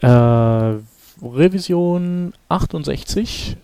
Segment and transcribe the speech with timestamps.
[0.00, 0.06] Äh,
[1.22, 3.56] Revision 68.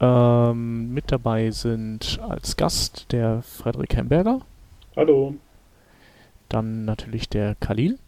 [0.00, 4.40] Ähm, mit dabei sind als Gast der Frederik Hemberger.
[4.96, 5.34] Hallo.
[6.48, 7.98] Dann natürlich der Khalil.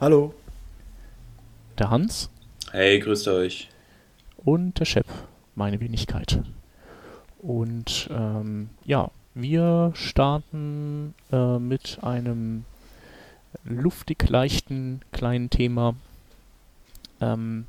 [0.00, 0.34] Hallo.
[1.78, 2.30] Der Hans.
[2.70, 3.68] Hey, grüßt euch.
[4.36, 5.06] Und der Shep,
[5.54, 6.40] meine Wenigkeit.
[7.38, 12.64] Und ähm, ja, wir starten äh, mit einem
[13.64, 15.94] luftig leichten kleinen Thema.
[17.20, 17.66] Ähm,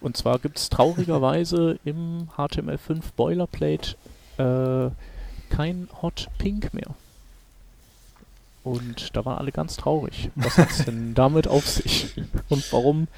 [0.00, 3.96] und zwar gibt es traurigerweise im HTML5 Boilerplate
[4.38, 4.90] äh,
[5.50, 6.94] kein Hot Pink mehr.
[8.62, 10.30] Und da waren alle ganz traurig.
[10.34, 12.14] Was hat es denn damit auf sich?
[12.48, 13.08] Und warum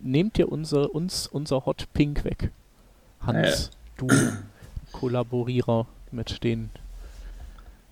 [0.00, 2.50] nehmt ihr unser, uns unser Hot Pink weg?
[3.20, 3.70] Hans, äh.
[3.98, 4.08] du
[4.92, 6.70] Kollaborierer mit den.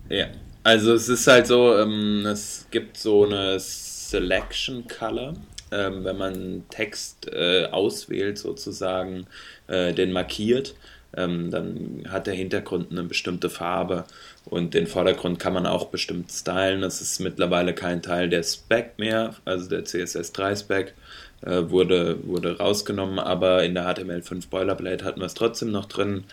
[0.09, 0.27] Ja,
[0.63, 5.33] also es ist halt so, ähm, es gibt so eine Selection Color.
[5.71, 9.27] Ähm, wenn man Text äh, auswählt, sozusagen,
[9.67, 10.75] äh, den markiert,
[11.15, 14.05] ähm, dann hat der Hintergrund eine bestimmte Farbe
[14.45, 16.81] und den Vordergrund kann man auch bestimmt stylen.
[16.81, 20.93] Das ist mittlerweile kein Teil der Spec mehr, also der CSS3 Spec
[21.41, 26.23] äh, wurde, wurde rausgenommen, aber in der HTML5 Boilerplate hatten wir es trotzdem noch drin.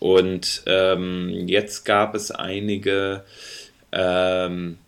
[0.00, 3.24] Und ähm, jetzt gab es einige,
[3.92, 4.78] ähm,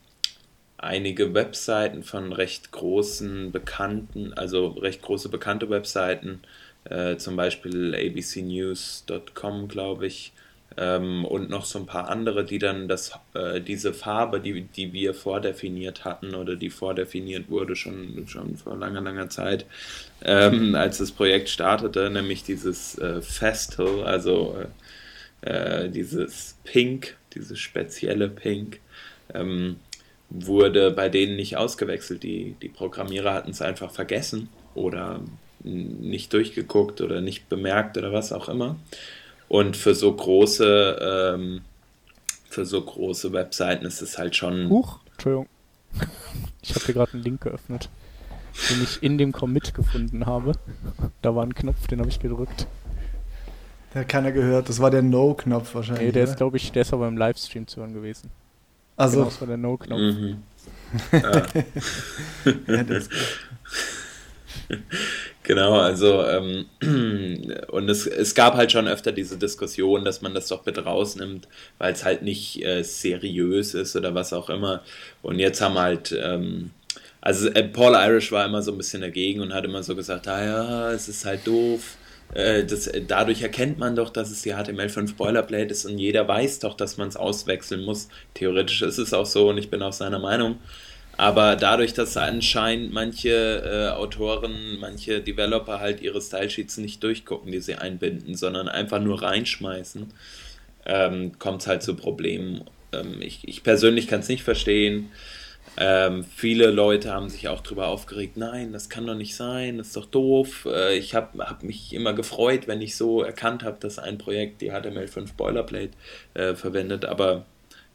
[0.83, 6.41] einige Webseiten von recht großen bekannten, also recht große bekannte Webseiten,
[6.85, 10.33] äh, zum Beispiel abcnews.com, glaube ich,
[10.77, 14.93] ähm, und noch so ein paar andere, die dann das, äh, diese Farbe, die, die
[14.93, 19.67] wir vordefiniert hatten oder die vordefiniert wurde schon, schon vor langer, langer Zeit,
[20.23, 24.57] ähm, als das Projekt startete, nämlich dieses äh, Festal, also
[25.43, 28.81] äh, dieses Pink, dieses spezielle Pink,
[29.35, 29.77] ähm,
[30.31, 32.23] wurde bei denen nicht ausgewechselt.
[32.23, 35.21] Die, die Programmierer hatten es einfach vergessen oder
[35.63, 38.77] nicht durchgeguckt oder nicht bemerkt oder was auch immer.
[39.49, 41.63] Und für so große, ähm,
[42.49, 44.71] für so große Webseiten ist es halt schon.
[44.71, 45.49] Huch, Entschuldigung.
[46.63, 47.89] Ich habe hier gerade einen Link geöffnet,
[48.69, 50.53] den ich in dem Commit gefunden habe.
[51.23, 52.67] Da war ein Knopf, den habe ich gedrückt.
[53.95, 54.69] Der hat keiner gehört.
[54.69, 56.09] Das war der No-Knopf wahrscheinlich.
[56.09, 56.33] Nee, der oder?
[56.33, 58.31] ist, glaube ich, der ist aber im Livestream zu hören gewesen.
[59.01, 59.17] Also.
[59.17, 59.99] Genau, das war der No-Knopf.
[59.99, 60.43] Mhm.
[61.13, 61.47] ja,
[65.43, 66.67] Genau, also ähm,
[67.69, 71.49] und es, es gab halt schon öfter diese Diskussion, dass man das doch bitte rausnimmt,
[71.79, 74.83] weil es halt nicht äh, seriös ist oder was auch immer.
[75.23, 76.71] Und jetzt haben halt, ähm,
[77.23, 80.29] also äh, Paul Irish war immer so ein bisschen dagegen und hat immer so gesagt,
[80.29, 81.97] ah ja, es ist halt doof.
[82.35, 86.61] Äh, das, dadurch erkennt man doch, dass es die HTML5 Boilerplate ist und jeder weiß
[86.61, 88.09] doch, dass man es auswechseln muss.
[88.35, 90.59] Theoretisch ist es auch so und ich bin auch seiner Meinung.
[91.17, 97.61] Aber dadurch, dass anscheinend manche äh, Autoren, manche Developer halt ihre Stylesheets nicht durchgucken, die
[97.61, 100.07] sie einbinden, sondern einfach nur reinschmeißen,
[100.87, 102.65] ähm, kommt es halt zu Problemen.
[102.93, 105.11] Ähm, ich, ich, persönlich kann es nicht verstehen.
[105.77, 109.89] Ähm, viele Leute haben sich auch darüber aufgeregt, nein, das kann doch nicht sein, das
[109.89, 110.67] ist doch doof.
[110.71, 114.61] Äh, ich habe hab mich immer gefreut, wenn ich so erkannt habe, dass ein Projekt
[114.61, 115.93] die HTML5 Boilerplate
[116.35, 117.47] äh, verwendet, aber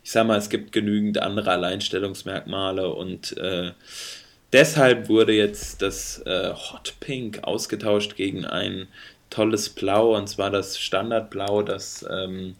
[0.04, 3.72] ich sag mal, es gibt genügend andere Alleinstellungsmerkmale und äh,
[4.54, 8.88] deshalb wurde jetzt das äh, Hot Pink ausgetauscht gegen ein
[9.30, 12.56] tolles Blau und zwar das Standardblau, das ähm,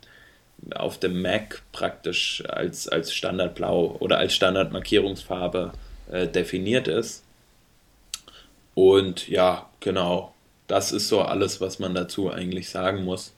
[0.74, 5.72] auf dem Mac praktisch als, als Standardblau oder als Standardmarkierungsfarbe
[6.12, 7.24] äh, definiert ist.
[8.74, 10.34] Und ja, genau,
[10.68, 13.34] das ist so alles, was man dazu eigentlich sagen muss.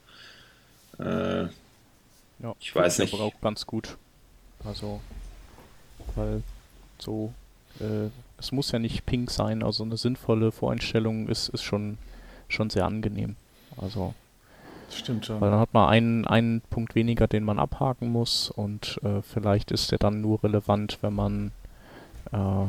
[1.00, 3.14] Äh, ja, ich weiß nicht.
[3.14, 3.98] Aber auch ganz gut.
[4.64, 5.02] Also,
[6.16, 6.42] weil
[7.00, 7.34] so,
[7.80, 8.10] äh,
[8.40, 11.98] es muss ja nicht pink sein, also eine sinnvolle Voreinstellung ist, ist schon,
[12.48, 13.36] schon sehr angenehm.
[13.80, 14.14] Also,
[14.90, 15.42] Stimmt schon.
[15.42, 19.72] Weil dann hat man einen, einen Punkt weniger, den man abhaken muss und äh, vielleicht
[19.72, 21.52] ist der dann nur relevant, wenn man
[22.32, 22.68] äh,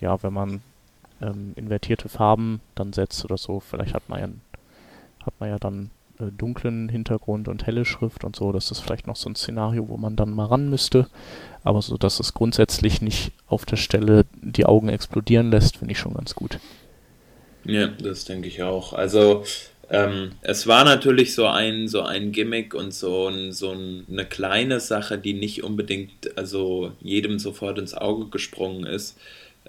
[0.00, 0.60] ja, wenn man
[1.20, 3.60] ähm, invertierte Farben dann setzt oder so.
[3.60, 4.28] Vielleicht hat man ja,
[5.24, 8.52] hat man ja dann äh, dunklen Hintergrund und helle Schrift und so.
[8.52, 11.08] Das ist vielleicht noch so ein Szenario, wo man dann mal ran müsste.
[11.64, 15.98] Aber so, dass es grundsätzlich nicht auf der Stelle die Augen explodieren lässt, finde ich
[15.98, 16.58] schon ganz gut.
[17.64, 18.92] Ja, das denke ich auch.
[18.92, 19.42] Also
[19.88, 24.80] ähm, es war natürlich so ein, so ein Gimmick und so, ein, so eine kleine
[24.80, 29.16] Sache, die nicht unbedingt also jedem sofort ins Auge gesprungen ist.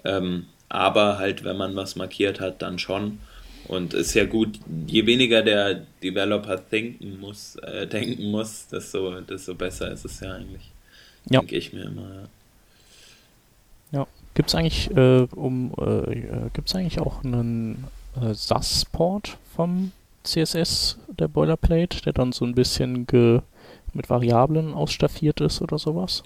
[0.04, 3.20] Ähm, aber halt, wenn man was markiert hat, dann schon.
[3.68, 9.54] Und ist ja gut, je weniger der Developer denken muss, äh, denken muss, desto, desto
[9.54, 10.70] besser ist es ja eigentlich.
[11.30, 11.40] Ja.
[11.40, 12.28] Denke ich mir immer.
[13.92, 14.06] Ja.
[14.34, 17.84] Gibt es eigentlich, äh, um, äh, äh gibt es eigentlich auch einen
[18.20, 19.92] äh, SAS-Port vom
[20.24, 23.06] CSS, der Boilerplate, der dann so ein bisschen
[23.92, 26.22] mit Variablen ausstaffiert ist oder sowas?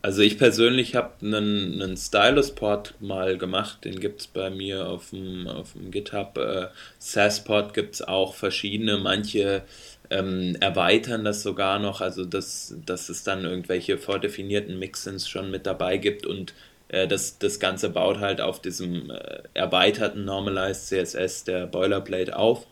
[0.00, 5.10] Also ich persönlich habe einen, einen Stylus-Port mal gemacht, den gibt es bei mir auf
[5.10, 6.38] dem, auf dem GitHub.
[6.38, 9.62] Äh, SAS-Port gibt es auch verschiedene, manche
[10.10, 15.66] ähm, erweitern das sogar noch, also dass, dass es dann irgendwelche vordefinierten Mixins schon mit
[15.66, 16.54] dabei gibt und
[16.88, 22.66] äh, das, das Ganze baut halt auf diesem äh, erweiterten Normalized CSS der Boilerplate auf.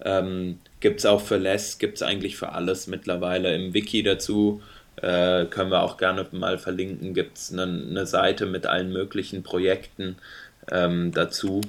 [0.00, 4.60] Ähm, gibt es auch für Less, gibt es eigentlich für alles mittlerweile im Wiki dazu.
[4.96, 7.14] Äh, können wir auch gerne mal verlinken.
[7.14, 10.16] Gibt es eine, eine, Seite mit allen möglichen Projekten
[10.70, 11.60] ähm, dazu,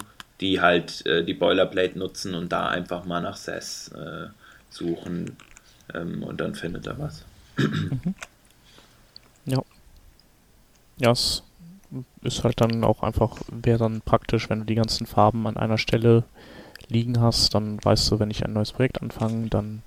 [0.41, 4.27] die halt äh, die Boilerplate nutzen und da einfach mal nach SES äh,
[4.69, 5.37] suchen
[5.93, 7.25] ähm, und dann findet er was.
[7.57, 8.15] Mhm.
[9.45, 9.61] Ja.
[10.97, 11.43] Ja, es
[12.23, 15.77] ist halt dann auch einfach, wäre dann praktisch, wenn du die ganzen Farben an einer
[15.77, 16.23] Stelle
[16.87, 19.81] liegen hast, dann weißt du, wenn ich ein neues Projekt anfange, dann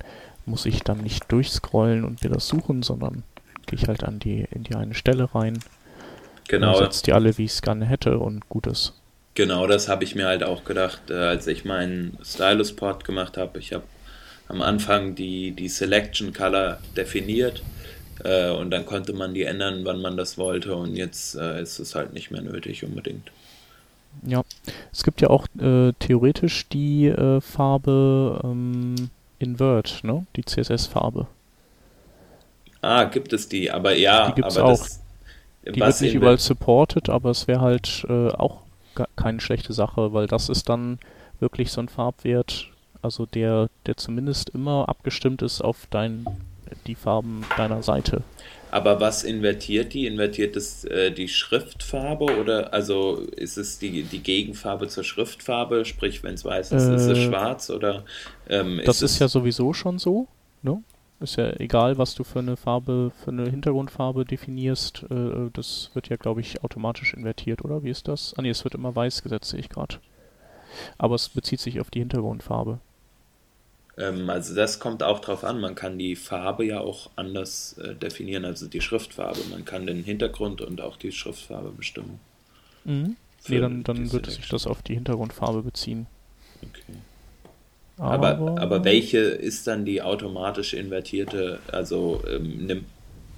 [0.46, 3.22] muss ich dann nicht durchscrollen und mir das suchen, sondern
[3.66, 5.58] gehe ich halt an die, in die eine Stelle rein.
[6.48, 6.78] Genau.
[6.78, 8.94] Setzt die alle, wie ich es gerne hätte und gut ist.
[9.34, 13.58] Genau, das habe ich mir halt auch gedacht, äh, als ich meinen Stylus-Port gemacht habe.
[13.58, 13.84] Ich habe
[14.48, 17.62] am Anfang die, die Selection Color definiert
[18.24, 21.78] äh, und dann konnte man die ändern, wann man das wollte und jetzt äh, ist
[21.78, 23.30] es halt nicht mehr nötig unbedingt.
[24.22, 24.42] Ja,
[24.92, 30.26] es gibt ja auch äh, theoretisch die äh, Farbe ähm, Invert, ne?
[30.36, 31.26] Die CSS-Farbe.
[32.80, 34.78] Ah, gibt es die, aber ja, die gibt's aber auch.
[34.78, 35.00] Das,
[35.66, 38.62] die wird nicht überall supported, aber es wäre halt äh, auch
[39.16, 40.98] keine schlechte Sache, weil das ist dann
[41.40, 42.68] wirklich so ein Farbwert,
[43.02, 46.26] also der, der zumindest immer abgestimmt ist auf dein,
[46.86, 48.22] die Farben deiner Seite.
[48.70, 50.06] Aber was invertiert die?
[50.06, 55.84] Invertiert es äh, die Schriftfarbe oder also ist es die, die Gegenfarbe zur Schriftfarbe?
[55.84, 58.04] Sprich, wenn es weiß ist, äh, ist es äh, schwarz oder
[58.48, 60.28] ähm, Das ist, ist ja sowieso schon so,
[60.62, 60.82] ne?
[61.20, 65.04] Ist ja egal, was du für eine Farbe, für eine Hintergrundfarbe definierst.
[65.10, 67.82] Äh, das wird ja, glaube ich, automatisch invertiert, oder?
[67.82, 68.34] Wie ist das?
[68.36, 69.96] Ah ne, es wird immer weiß gesetzt, sehe ich gerade.
[70.96, 72.78] Aber es bezieht sich auf die Hintergrundfarbe.
[73.98, 75.60] Ähm, also das kommt auch drauf an.
[75.60, 79.40] Man kann die Farbe ja auch anders äh, definieren, also die Schriftfarbe.
[79.50, 82.20] Man kann den Hintergrund und auch die Schriftfarbe bestimmen.
[82.84, 83.16] Mhm.
[83.48, 86.06] Nee, dann, dann würde sich das auf die Hintergrundfarbe beziehen.
[86.62, 86.98] Okay.
[87.96, 92.84] Aber, aber, aber welche ist dann die automatisch invertierte, also ähm, nimmt,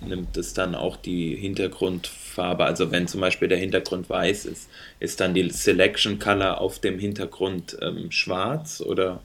[0.07, 4.69] nimmt es dann auch die Hintergrundfarbe, also wenn zum Beispiel der Hintergrund weiß ist,
[4.99, 9.21] ist dann die Selection Color auf dem Hintergrund ähm, schwarz oder?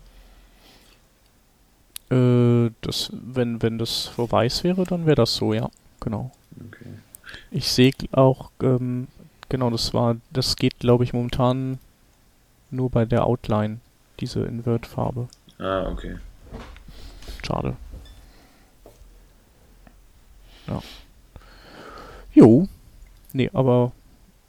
[2.12, 5.69] Äh, das, wenn, wenn das so weiß wäre, dann wäre das so, ja.
[6.00, 6.31] Genau.
[6.68, 6.86] Okay.
[7.52, 9.07] Ich sehe auch, ähm,
[9.50, 11.80] genau, das war, das geht, glaube ich, momentan
[12.69, 13.80] nur bei der Outline,
[14.19, 15.28] diese Invert-Farbe.
[15.57, 16.18] Ah, okay.
[17.46, 17.75] Schade.
[20.68, 20.81] Ja.
[22.34, 22.68] Jo.
[23.34, 23.92] Nee, aber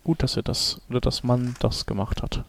[0.05, 2.45] gut, dass er das, oder dass man das gemacht hat.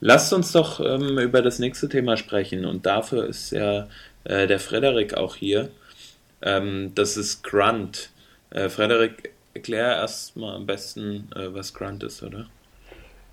[0.00, 3.88] Lasst uns doch ähm, über das nächste Thema sprechen und dafür ist ja
[4.24, 5.70] äh, der Frederik auch hier.
[6.42, 8.10] Ähm, das ist Grunt.
[8.50, 12.46] Äh, Frederik, erklär erstmal am besten, äh, was Grunt ist, oder?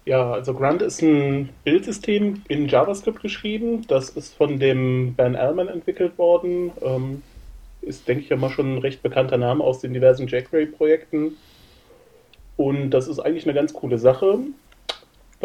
[0.06, 3.86] Ja, also Grunt ist ein Bildsystem in JavaScript geschrieben.
[3.88, 6.72] Das ist von dem Ben Allman entwickelt worden.
[6.82, 7.24] Ähm,
[7.82, 11.38] ist, denke ich, ja mal schon ein recht bekannter Name aus den diversen jQuery-Projekten.
[12.58, 14.40] Und das ist eigentlich eine ganz coole Sache.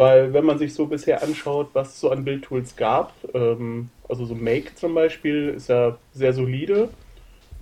[0.01, 4.25] Weil wenn man sich so bisher anschaut, was es so an Bildtools gab, ähm, also
[4.25, 6.89] so Make zum Beispiel ist ja sehr solide,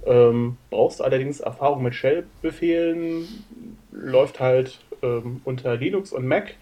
[0.05, 3.27] ähm, brauchst allerdings Erfahrung mit Shell-Befehlen,
[3.91, 6.55] läuft halt ähm, unter Linux und Mac.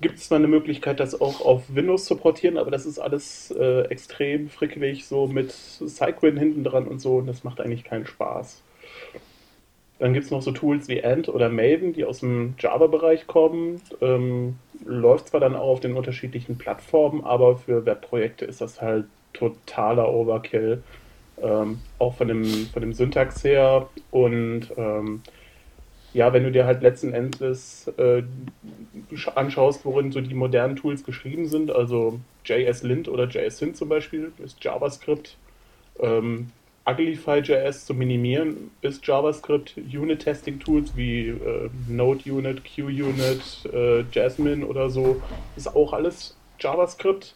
[0.00, 3.52] Gibt es mal eine Möglichkeit, das auch auf Windows zu portieren, aber das ist alles
[3.52, 8.04] äh, extrem frickelig, so mit Cycwin hinten dran und so, und das macht eigentlich keinen
[8.04, 8.64] Spaß.
[9.98, 13.80] Dann gibt es noch so Tools wie Ant oder Maven, die aus dem Java-Bereich kommen.
[14.02, 19.06] Ähm, läuft zwar dann auch auf den unterschiedlichen Plattformen, aber für Webprojekte ist das halt
[19.32, 20.82] totaler Overkill.
[21.42, 23.88] Ähm, auch von dem, von dem Syntax her.
[24.10, 25.22] Und ähm,
[26.12, 28.22] ja, wenn du dir halt letzten Endes äh,
[29.34, 34.62] anschaust, worin so die modernen Tools geschrieben sind, also JS-Lint oder JS-Syn zum Beispiel, ist
[34.62, 35.36] JavaScript.
[36.00, 36.50] Ähm,
[36.86, 39.76] Uglify.js zu minimieren ist JavaScript.
[39.76, 45.20] Unit-Testing-Tools wie äh, Node-Unit, Q-Unit, äh, Jasmine oder so
[45.56, 47.34] ist auch alles JavaScript.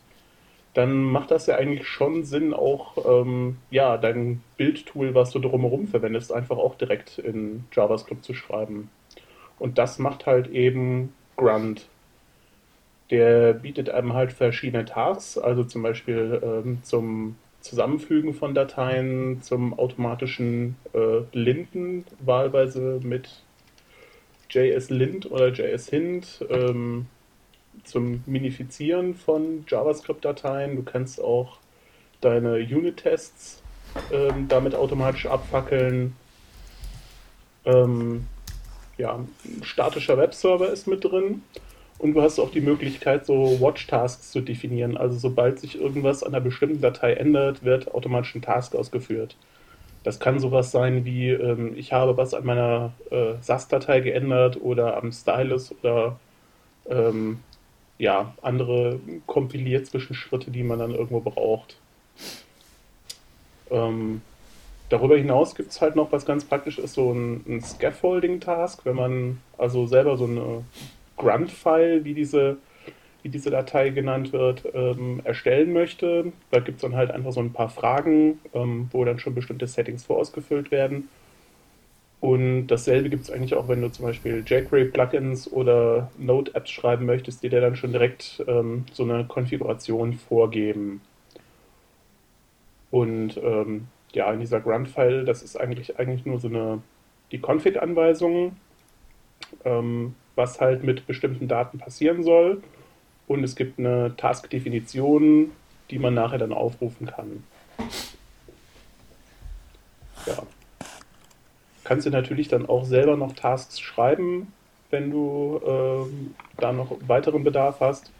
[0.75, 5.89] Dann macht das ja eigentlich schon Sinn, auch ähm, ja, dein Bildtool, was du drumherum
[5.89, 8.89] verwendest, einfach auch direkt in JavaScript zu schreiben.
[9.59, 11.89] Und das macht halt eben Grunt.
[13.11, 19.79] Der bietet einem halt verschiedene Tasks, also zum Beispiel ähm, zum Zusammenfügen von Dateien, zum
[19.79, 23.43] automatischen äh, Linden, wahlweise mit
[24.49, 27.07] JS-Lint oder JS-Hint, ähm,
[27.85, 30.77] zum Minifizieren von JavaScript-Dateien.
[30.77, 31.59] Du kannst auch
[32.21, 33.63] deine Unit-Tests
[34.13, 36.17] ähm, damit automatisch abfackeln.
[37.65, 38.27] Ähm,
[38.99, 41.43] ja, ein statischer Webserver ist mit drin.
[42.01, 44.97] Und du hast auch die Möglichkeit, so Watch-Tasks zu definieren.
[44.97, 49.37] Also sobald sich irgendwas an einer bestimmten Datei ändert, wird automatisch ein Task ausgeführt.
[50.03, 54.97] Das kann sowas sein wie, ähm, ich habe was an meiner äh, SAS-Datei geändert oder
[54.97, 56.19] am Stylus oder
[56.89, 57.41] ähm,
[57.99, 61.77] ja, andere Kompilier-Zwischenschritte, die man dann irgendwo braucht.
[63.71, 64.23] Ähm,
[64.89, 68.97] darüber hinaus gibt es halt noch was ganz praktisch ist, so ein, ein Scaffolding-Task, wenn
[68.97, 70.65] man also selber so eine
[71.21, 72.57] Grunt-File, wie diese,
[73.23, 76.33] wie diese Datei genannt wird, ähm, erstellen möchte.
[76.51, 79.67] Da gibt es dann halt einfach so ein paar Fragen, ähm, wo dann schon bestimmte
[79.67, 81.09] Settings vorausgefüllt werden.
[82.21, 87.43] Und dasselbe gibt es eigentlich auch, wenn du zum Beispiel jQuery-Plugins oder Node-Apps schreiben möchtest,
[87.43, 91.01] die dir dann schon direkt ähm, so eine Konfiguration vorgeben.
[92.91, 96.83] Und ähm, ja, in dieser Grunt-File, das ist eigentlich, eigentlich nur so eine
[97.33, 98.57] die Config-Anweisung,
[99.65, 102.63] ähm, was halt mit bestimmten Daten passieren soll.
[103.29, 105.53] Und es gibt eine Task-Definition,
[105.91, 107.45] die man nachher dann aufrufen kann.
[110.27, 110.43] Ja.
[111.85, 114.53] Kannst du natürlich dann auch selber noch Tasks schreiben,
[114.91, 118.11] wenn du ähm, da noch weiteren Bedarf hast.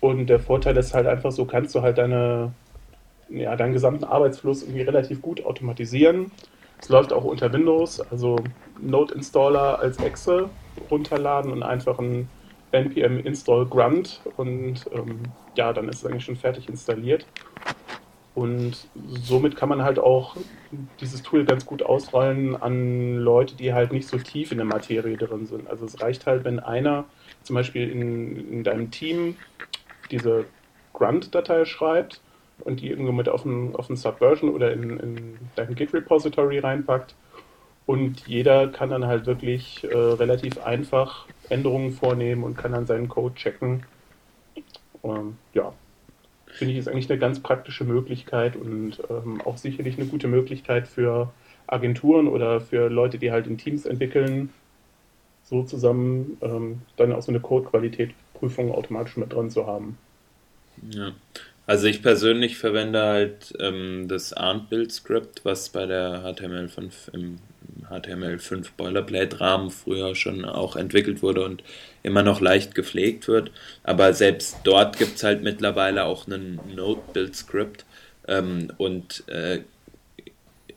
[0.00, 2.52] Und der Vorteil ist halt einfach so, kannst du halt deine
[3.30, 6.30] ja, deinen gesamten Arbeitsfluss irgendwie relativ gut automatisieren.
[6.84, 8.36] Es läuft auch unter Windows, also
[8.78, 10.50] Node Installer als Exe
[10.90, 12.28] runterladen und einfach ein
[12.72, 15.20] npm install grunt und ähm,
[15.56, 17.24] ja, dann ist es eigentlich schon fertig installiert.
[18.34, 18.86] Und
[19.22, 20.36] somit kann man halt auch
[21.00, 25.16] dieses Tool ganz gut ausrollen an Leute, die halt nicht so tief in der Materie
[25.16, 25.66] drin sind.
[25.70, 27.06] Also es reicht halt, wenn einer
[27.44, 29.38] zum Beispiel in, in deinem Team
[30.10, 30.44] diese
[30.92, 32.20] Grunt-Datei schreibt
[32.60, 37.14] und die irgendwo mit auf ein, auf ein Subversion oder in, in dein Git-Repository reinpackt.
[37.86, 43.08] Und jeder kann dann halt wirklich äh, relativ einfach Änderungen vornehmen und kann dann seinen
[43.08, 43.84] Code checken.
[45.02, 45.74] Ähm, ja,
[46.46, 50.88] finde ich ist eigentlich eine ganz praktische Möglichkeit und ähm, auch sicherlich eine gute Möglichkeit
[50.88, 51.32] für
[51.66, 54.50] Agenturen oder für Leute, die halt in Teams entwickeln,
[55.42, 59.98] so zusammen ähm, dann auch so eine Code-Qualität-Prüfung automatisch mit drin zu haben.
[60.90, 61.12] Ja,
[61.66, 67.38] also ich persönlich verwende halt ähm, das ARNT-Build-Script, was bei der HTML5 im
[67.90, 71.62] HTML5 Boilerplate-Rahmen früher schon auch entwickelt wurde und
[72.02, 73.50] immer noch leicht gepflegt wird.
[73.82, 77.84] Aber selbst dort gibt es halt mittlerweile auch einen Node-Build-Script
[78.28, 79.60] ähm, und äh,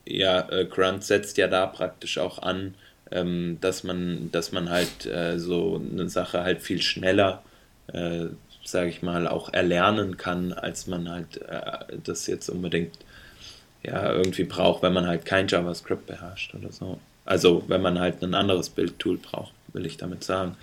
[0.06, 2.76] ja, äh, Grunt setzt ja da praktisch auch an,
[3.12, 7.44] ähm, dass man, dass man halt äh, so eine Sache halt viel schneller
[7.94, 8.28] äh,
[8.68, 12.94] sage ich mal, auch erlernen kann, als man halt äh, das jetzt unbedingt
[13.84, 17.00] ja irgendwie braucht, wenn man halt kein JavaScript beherrscht oder so.
[17.26, 20.56] Also wenn man halt ein anderes Bildtool braucht, will ich damit sagen.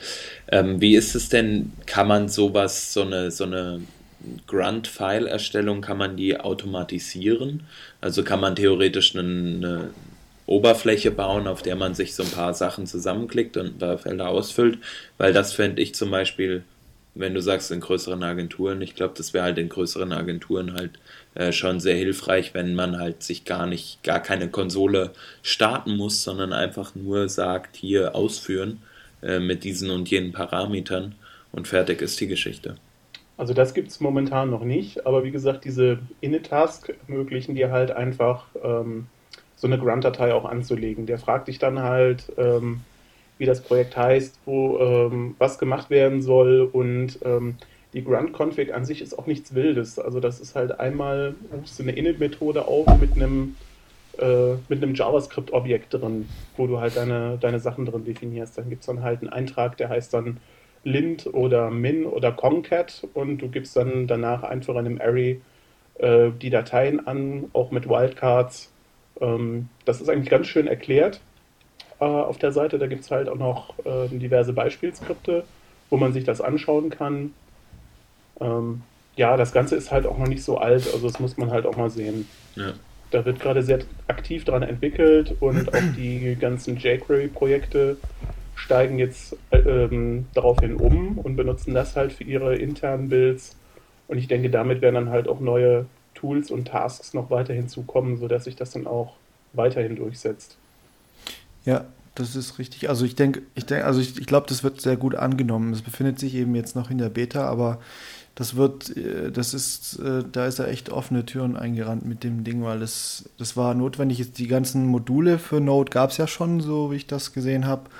[0.50, 3.80] Ähm, wie ist es denn, kann man sowas, so eine, so eine
[4.46, 7.64] Grunt-File-Erstellung, kann man die automatisieren?
[8.00, 9.90] Also kann man theoretisch eine, eine
[10.46, 14.28] Oberfläche bauen, auf der man sich so ein paar Sachen zusammenklickt und ein paar Felder
[14.28, 14.78] ausfüllt,
[15.16, 16.64] weil das fände ich zum Beispiel
[17.14, 20.99] wenn du sagst in größeren Agenturen, ich glaube, das wäre halt in größeren Agenturen halt
[21.35, 26.25] äh, schon sehr hilfreich, wenn man halt sich gar nicht, gar keine Konsole starten muss,
[26.25, 28.83] sondern einfach nur sagt, hier ausführen
[29.23, 31.14] äh, mit diesen und jenen Parametern
[31.52, 32.76] und fertig ist die Geschichte.
[33.37, 37.90] Also das gibt es momentan noch nicht, aber wie gesagt, diese Init-Task ermöglichen dir halt
[37.90, 39.06] einfach ähm,
[39.56, 41.06] so eine Grunt-Datei auch anzulegen.
[41.06, 42.83] Der fragt dich dann halt, ähm,
[43.38, 47.56] wie das Projekt heißt, wo ähm, was gemacht werden soll und ähm,
[47.92, 49.98] die Grunt-Config an sich ist auch nichts Wildes.
[49.98, 53.56] Also das ist halt einmal rufst du eine Init-Methode auf mit einem
[54.18, 58.58] äh, mit einem JavaScript-Objekt drin, wo du halt deine, deine Sachen drin definierst.
[58.58, 60.38] Dann gibt es dann halt einen Eintrag, der heißt dann
[60.84, 65.40] lint oder min oder concat und du gibst dann danach einfach in einem Array
[65.98, 68.70] äh, die Dateien an, auch mit Wildcards.
[69.20, 71.20] Ähm, das ist eigentlich ganz schön erklärt
[72.00, 72.78] äh, auf der Seite.
[72.78, 75.44] Da gibt es halt auch noch äh, diverse Beispielskripte,
[75.90, 77.32] wo man sich das anschauen kann.
[78.40, 78.82] Ähm,
[79.16, 81.66] ja, das Ganze ist halt auch noch nicht so alt, also das muss man halt
[81.66, 82.28] auch mal sehen.
[82.56, 82.72] Ja.
[83.10, 87.96] Da wird gerade sehr aktiv dran entwickelt und auch die ganzen jQuery-Projekte
[88.56, 93.56] steigen jetzt ähm, daraufhin um und benutzen das halt für ihre internen Builds.
[94.08, 98.16] Und ich denke, damit werden dann halt auch neue Tools und Tasks noch weiter hinzukommen,
[98.16, 99.14] sodass sich das dann auch
[99.52, 100.58] weiterhin durchsetzt.
[101.64, 102.88] Ja, das ist richtig.
[102.88, 105.73] Also ich denke, ich denke, also ich, ich glaube, das wird sehr gut angenommen.
[105.73, 107.80] Es befindet sich eben jetzt noch in der Beta, aber
[108.35, 112.44] das wird, äh, das ist, äh, da ist er echt offene Türen eingerannt mit dem
[112.44, 114.33] Ding, weil das, das war notwendig.
[114.33, 117.90] Die ganzen Module für Node gab es ja schon, so wie ich das gesehen habe,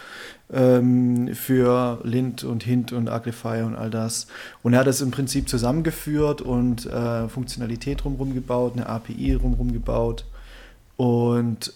[0.52, 4.26] ähm, für Lint und Hint und Agrify und all das.
[4.62, 9.73] Und er hat das im Prinzip zusammengeführt und äh, Funktionalität drumherum gebaut, eine API drumherum
[9.73, 10.25] gebaut
[10.97, 11.73] und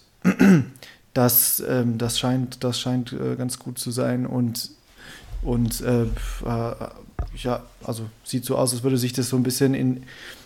[1.19, 4.71] das, ähm, das scheint, das scheint äh, ganz gut zu sein und
[5.41, 6.75] und äh, äh
[7.35, 10.03] ja, also sieht so aus, als würde sich das so ein bisschen in,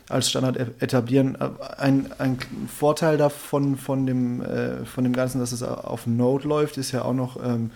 [0.09, 1.37] als Standard e-, etablieren.
[1.77, 6.77] Ein, ein Vorteil davon von dem, äh, von dem Ganzen, dass es auf Node läuft,
[6.77, 7.69] ist ja auch noch ähm,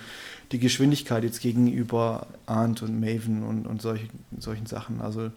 [0.51, 4.07] die Geschwindigkeit jetzt gegenüber Ant und Maven und, und solch,
[4.39, 4.99] solchen Sachen.
[4.99, 5.29] Also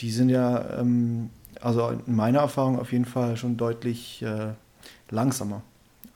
[0.00, 4.48] die sind ja, ähm, also in meiner Erfahrung auf jeden Fall schon deutlich äh,
[5.10, 5.62] langsamer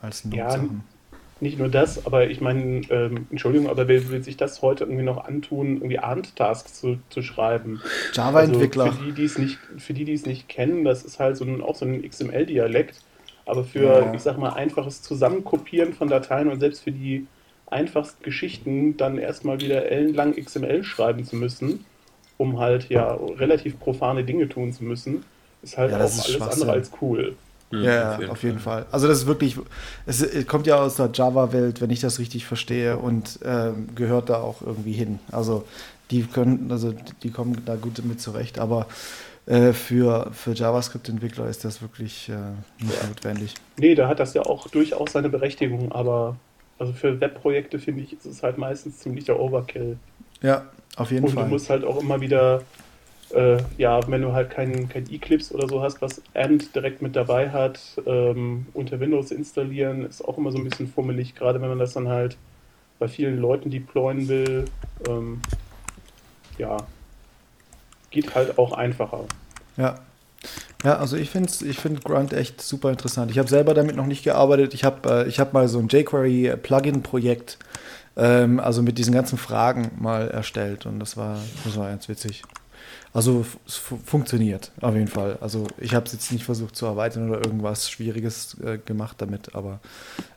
[0.01, 0.83] als Node-Sachen.
[1.11, 4.83] Ja, nicht nur das, aber ich meine, ähm, Entschuldigung, aber wer will sich das heute
[4.83, 7.81] irgendwie noch antun, irgendwie Ant-Tasks zu, zu schreiben?
[8.13, 8.85] Java-Entwickler.
[8.85, 11.37] Also für die, die es nicht, für die, die es nicht kennen, das ist halt
[11.37, 13.01] so ein, auch so ein XML-Dialekt.
[13.47, 14.13] Aber für, ja.
[14.13, 17.25] ich sag mal, einfaches Zusammenkopieren von Dateien und selbst für die
[17.71, 21.85] einfachsten Geschichten dann erstmal wieder ellenlang XML schreiben zu müssen,
[22.37, 25.23] um halt ja relativ profane Dinge tun zu müssen,
[25.63, 27.35] ist halt ja, auch alles andere als cool.
[27.71, 28.71] Mhm, ja, auf jeden, auf jeden Fall.
[28.71, 28.85] Fall.
[28.91, 29.57] Also das ist wirklich,
[30.05, 34.41] es kommt ja aus der Java-Welt, wenn ich das richtig verstehe, und ähm, gehört da
[34.41, 35.19] auch irgendwie hin.
[35.31, 35.65] Also
[36.09, 38.87] die können, also die kommen da gut mit zurecht, aber
[39.45, 42.33] äh, für, für JavaScript-Entwickler ist das wirklich äh,
[42.83, 43.07] nicht ja.
[43.07, 43.55] notwendig.
[43.77, 46.35] Nee, da hat das ja auch durchaus seine Berechtigung, aber
[46.79, 49.97] also für Webprojekte finde ich, ist es halt meistens ziemlich der Overkill.
[50.41, 51.43] Ja, auf jeden und Fall.
[51.43, 52.61] Und du musst halt auch immer wieder
[53.33, 57.15] äh, ja, wenn du halt kein, kein Eclipse oder so hast, was Ant direkt mit
[57.15, 61.69] dabei hat, ähm, unter Windows installieren, ist auch immer so ein bisschen fummelig, gerade wenn
[61.69, 62.37] man das dann halt
[62.99, 64.65] bei vielen Leuten deployen will.
[65.07, 65.41] Ähm,
[66.57, 66.77] ja,
[68.11, 69.25] geht halt auch einfacher.
[69.77, 69.99] Ja.
[70.83, 73.29] Ja, also ich finde ich find Grunt echt super interessant.
[73.29, 74.73] Ich habe selber damit noch nicht gearbeitet.
[74.73, 77.59] Ich habe äh, hab mal so ein jQuery-Plugin-Projekt,
[78.17, 82.41] ähm, also mit diesen ganzen Fragen mal erstellt und das war, das war ganz witzig.
[83.13, 85.37] Also es funktioniert auf jeden Fall.
[85.41, 89.53] Also ich habe es jetzt nicht versucht zu erweitern oder irgendwas Schwieriges äh, gemacht damit,
[89.53, 89.81] aber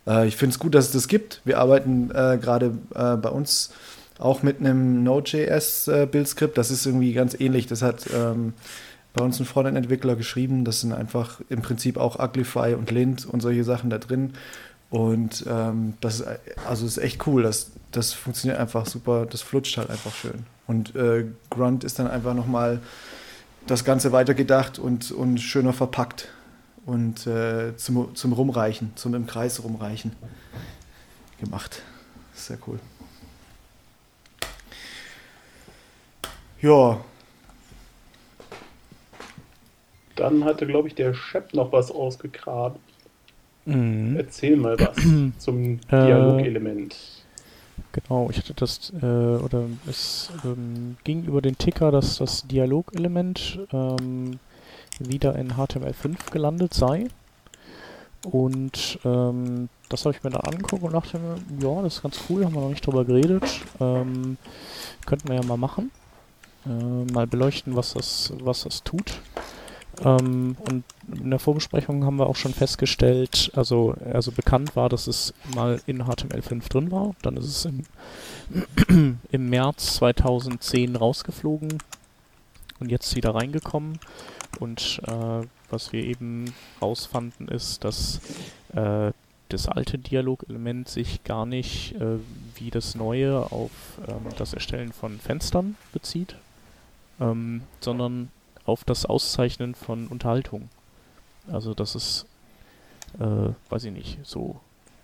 [0.09, 1.41] äh, ich finde es gut, dass es das gibt.
[1.45, 3.71] Wir arbeiten äh, gerade äh, bei uns
[4.19, 6.53] auch mit einem Node.js-Bildskript.
[6.53, 7.67] Äh, das ist irgendwie ganz ähnlich.
[7.67, 8.55] Das hat ähm,
[9.13, 10.65] bei uns ein Frontend-Entwickler geschrieben.
[10.65, 14.33] Das sind einfach im Prinzip auch Uglify und Lint und solche Sachen da drin.
[14.91, 16.27] Und ähm, das ist,
[16.69, 17.43] also ist echt cool.
[17.43, 19.27] Das, das funktioniert einfach super.
[19.27, 20.47] Das flutscht halt einfach schön.
[20.67, 22.81] Und äh, Grunt ist dann einfach nochmal
[23.67, 26.29] das Ganze weitergedacht und, und schöner verpackt
[26.87, 30.13] und äh, zum, zum Rumreichen, zum im Kreis rumreichen
[31.41, 31.83] gemacht.
[32.35, 32.79] Sehr cool.
[36.61, 37.01] Ja.
[40.17, 42.79] Dann hatte, glaube ich, der Shep noch was ausgegraben.
[43.67, 44.17] Mhm.
[44.17, 44.97] Erzähl mal was
[45.39, 46.97] zum äh, Dialogelement.
[47.93, 53.61] Genau, ich hatte das, äh, oder es ähm, ging über den Ticker, dass das Dialogelement
[53.73, 54.39] ähm,
[54.99, 57.09] wieder in HTML5 gelandet sei.
[58.25, 62.19] Und ähm, das habe ich mir dann angeguckt und dachte mir, ja, das ist ganz
[62.29, 63.45] cool, haben wir noch nicht drüber geredet.
[63.81, 64.39] Ähm,
[65.05, 65.91] könnten wir ja mal machen.
[66.67, 69.21] Äh, mal beleuchten, was das, was das tut.
[70.03, 75.07] Ähm, und in der Vorbesprechung haben wir auch schon festgestellt, also, also bekannt war, dass
[75.07, 77.15] es mal in HTML5 drin war.
[77.23, 81.79] Dann ist es im, im März 2010 rausgeflogen
[82.81, 83.99] und jetzt wieder reingekommen.
[84.61, 88.21] Und äh, was wir eben rausfanden, ist, dass
[88.75, 89.13] äh,
[89.49, 92.19] das alte Dialogelement sich gar nicht äh,
[92.57, 93.71] wie das neue auf
[94.09, 96.37] ähm, das Erstellen von Fenstern bezieht,
[97.21, 98.31] ähm, sondern
[98.65, 100.69] auf das Auszeichnen von Unterhaltung.
[101.51, 102.27] Also das ist,
[103.19, 104.61] äh, weiß ich nicht, so,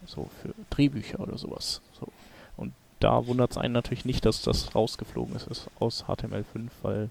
[0.06, 1.80] so für Drehbücher oder sowas.
[1.98, 2.08] So.
[2.56, 7.10] Und da wundert es einen natürlich nicht, dass das rausgeflogen ist, ist aus HTML5, weil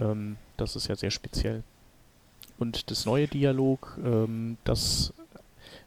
[0.00, 1.62] ähm, das ist ja sehr speziell.
[2.58, 5.12] Und das neue Dialog, ähm, das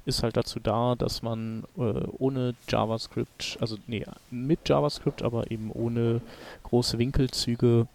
[0.06, 1.82] ist halt dazu da, dass man äh,
[2.18, 6.22] ohne JavaScript, also nee, mit JavaScript, aber eben ohne
[6.64, 7.88] große Winkelzüge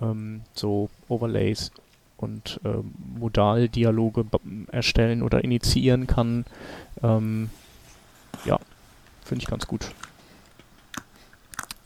[0.00, 1.70] ähm, so Overlays
[2.16, 4.24] und ähm, Modaldialoge
[4.70, 6.44] erstellen oder initiieren kann.
[7.02, 7.50] Ähm,
[8.44, 8.58] ja,
[9.24, 9.90] finde ich ganz gut.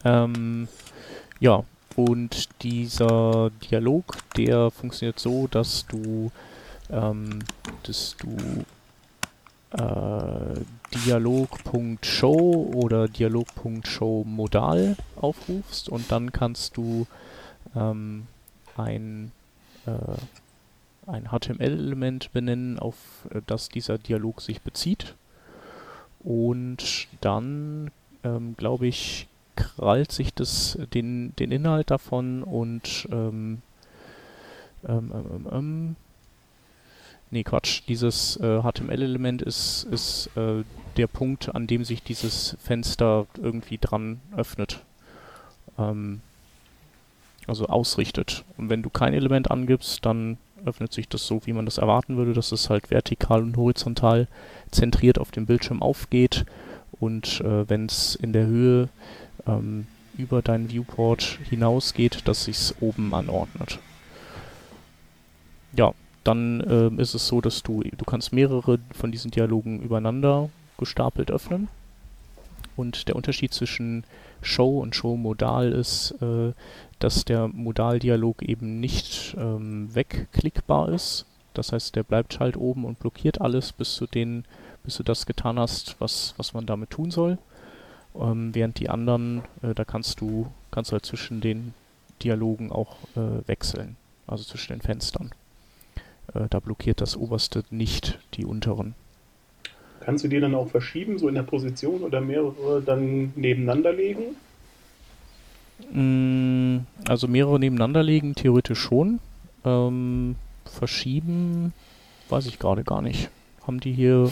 [0.04, 0.68] Ähm,
[1.40, 1.64] ja,
[1.96, 6.30] und dieser Dialog, der funktioniert so, dass du,
[6.90, 7.38] ähm,
[7.84, 8.64] dass du
[9.76, 10.60] äh,
[11.06, 17.06] Dialog.show oder Dialog.show modal aufrufst und dann kannst du
[17.74, 18.26] ähm,
[18.76, 19.32] ein,
[19.86, 22.96] äh, ein HTML-Element benennen, auf
[23.30, 25.14] äh, das dieser Dialog sich bezieht.
[26.20, 27.90] Und dann,
[28.22, 33.62] ähm, glaube ich, krallt sich das, den, den Inhalt davon und ähm,
[34.86, 35.96] ähm, ähm, ähm, ähm
[37.30, 40.64] nee, Quatsch, dieses äh, HTML-Element ist, ist äh,
[40.96, 44.80] der Punkt, an dem sich dieses Fenster irgendwie dran öffnet.
[45.78, 46.20] Ähm,
[47.48, 48.44] also ausrichtet.
[48.56, 52.16] Und wenn du kein Element angibst, dann öffnet sich das so, wie man das erwarten
[52.16, 54.28] würde, dass es halt vertikal und horizontal
[54.70, 56.46] zentriert auf dem Bildschirm aufgeht.
[57.00, 58.88] Und äh, wenn es in der Höhe
[59.46, 63.78] ähm, über deinen Viewport hinausgeht, dass sich oben anordnet.
[65.76, 70.50] Ja, dann äh, ist es so, dass du, du kannst mehrere von diesen Dialogen übereinander
[70.78, 71.68] gestapelt öffnen.
[72.76, 74.04] Und der Unterschied zwischen
[74.42, 76.52] Show und Show Modal ist, äh,
[76.98, 81.26] dass der Modaldialog eben nicht ähm, wegklickbar ist.
[81.54, 84.44] Das heißt, der bleibt halt oben und blockiert alles, bis du den,
[84.82, 87.38] bis du das getan hast, was, was man damit tun soll.
[88.14, 91.74] Ähm, während die anderen, äh, da kannst du, kannst du halt zwischen den
[92.22, 93.96] Dialogen auch äh, wechseln.
[94.26, 95.30] Also zwischen den Fenstern.
[96.32, 98.94] Äh, da blockiert das oberste nicht die unteren.
[100.00, 104.36] Kannst du die dann auch verschieben, so in der Position oder mehrere dann nebeneinander legen?
[105.92, 109.20] Mm, also mehrere nebeneinander legen, theoretisch schon.
[109.64, 111.72] Ähm, verschieben,
[112.28, 113.30] weiß ich gerade gar nicht.
[113.66, 114.30] Haben die hier,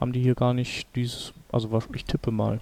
[0.00, 2.60] haben die hier gar nicht dieses, also ich tippe mal.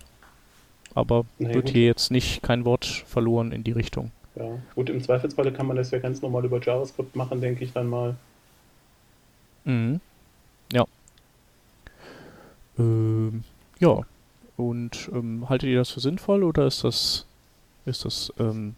[0.94, 1.74] Aber nee, wird gut.
[1.74, 4.11] hier jetzt nicht kein Wort verloren in die Richtung.
[4.35, 7.72] Ja, gut, im Zweifelsfalle kann man das ja ganz normal über JavaScript machen, denke ich
[7.72, 8.16] dann mal.
[9.64, 10.00] Mhm.
[10.72, 10.87] Ja.
[12.78, 13.44] Ähm,
[13.78, 14.00] ja.
[14.56, 17.26] Und ähm, haltet ihr das für sinnvoll oder ist das
[17.86, 18.74] ist das ähm,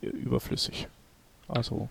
[0.00, 0.88] überflüssig?
[1.48, 1.88] Also.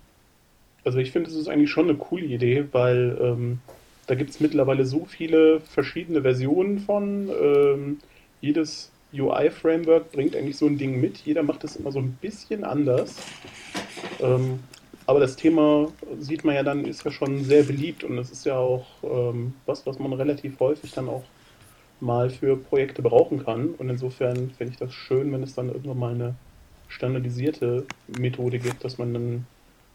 [0.84, 3.60] Also ich finde, es ist eigentlich schon eine coole Idee, weil ähm,
[4.08, 7.30] da gibt es mittlerweile so viele verschiedene Versionen von.
[7.42, 8.00] Ähm,
[8.42, 11.18] jedes UI-Framework bringt eigentlich so ein Ding mit.
[11.20, 13.16] Jeder macht das immer so ein bisschen anders.
[14.20, 14.60] Ähm,
[15.08, 18.46] aber das Thema, sieht man ja dann, ist ja schon sehr beliebt und es ist
[18.46, 21.24] ja auch ähm, was, was man relativ häufig dann auch
[22.00, 23.70] mal für Projekte brauchen kann.
[23.70, 26.36] Und insofern fände ich das schön, wenn es dann irgendwann mal eine
[26.88, 29.48] standardisierte Methode gibt, dass man dann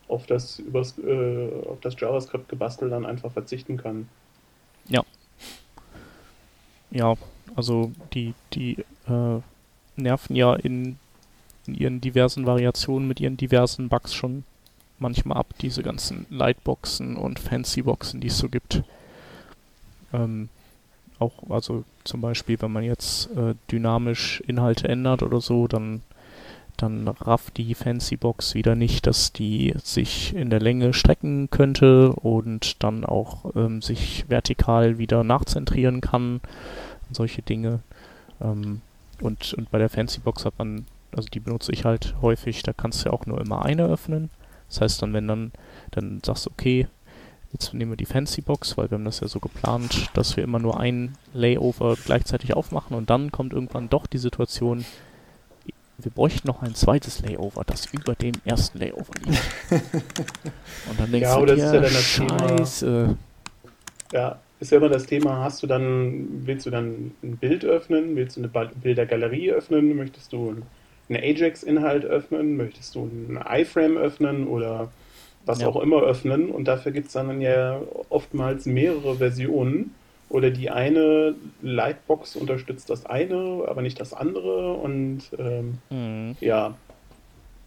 [0.09, 4.09] auf das, übers, äh, auf das JavaScript gebastelt dann einfach verzichten kann.
[4.89, 5.03] Ja.
[6.91, 7.15] Ja,
[7.55, 9.41] also die, die äh,
[9.97, 10.99] nerven ja in,
[11.67, 14.45] in ihren diversen Variationen mit ihren diversen Bugs schon
[14.99, 18.83] manchmal ab, diese ganzen Lightboxen und Fancyboxen, die es so gibt.
[20.13, 20.49] Ähm,
[21.21, 26.03] auch, also zum Beispiel, wenn man jetzt äh, dynamisch Inhalte ändert oder so, dann,
[26.77, 32.83] dann rafft die Fancybox wieder nicht, dass die sich in der Länge strecken könnte und
[32.83, 36.41] dann auch ähm, sich vertikal wieder nachzentrieren kann
[37.15, 37.81] solche Dinge.
[38.41, 38.81] Ähm,
[39.21, 42.73] und, und bei der Fancy Box hat man, also die benutze ich halt häufig, da
[42.73, 44.31] kannst du ja auch nur immer eine öffnen.
[44.69, 45.53] Das heißt dann, wenn dann,
[45.91, 46.87] dann sagst du, okay,
[47.53, 50.45] jetzt nehmen wir die Fancy Box, weil wir haben das ja so geplant, dass wir
[50.45, 54.85] immer nur ein Layover gleichzeitig aufmachen und dann kommt irgendwann doch die Situation,
[55.99, 59.43] wir bräuchten noch ein zweites Layover, das über dem ersten Layover liegt.
[59.71, 63.17] und dann denkst ja, du dir, ja Scheiße.
[64.13, 68.17] Ja, ist ja immer das Thema, hast du dann, willst du dann ein Bild öffnen,
[68.17, 70.57] willst du eine Bildergalerie öffnen, möchtest du
[71.09, 74.91] einen Ajax-Inhalt öffnen, möchtest du einen iFrame öffnen oder
[75.47, 75.69] was ja.
[75.69, 79.95] auch immer öffnen und dafür gibt es dann ja oftmals mehrere Versionen
[80.29, 86.37] oder die eine Lightbox unterstützt das eine, aber nicht das andere und ähm, mhm.
[86.41, 86.75] ja,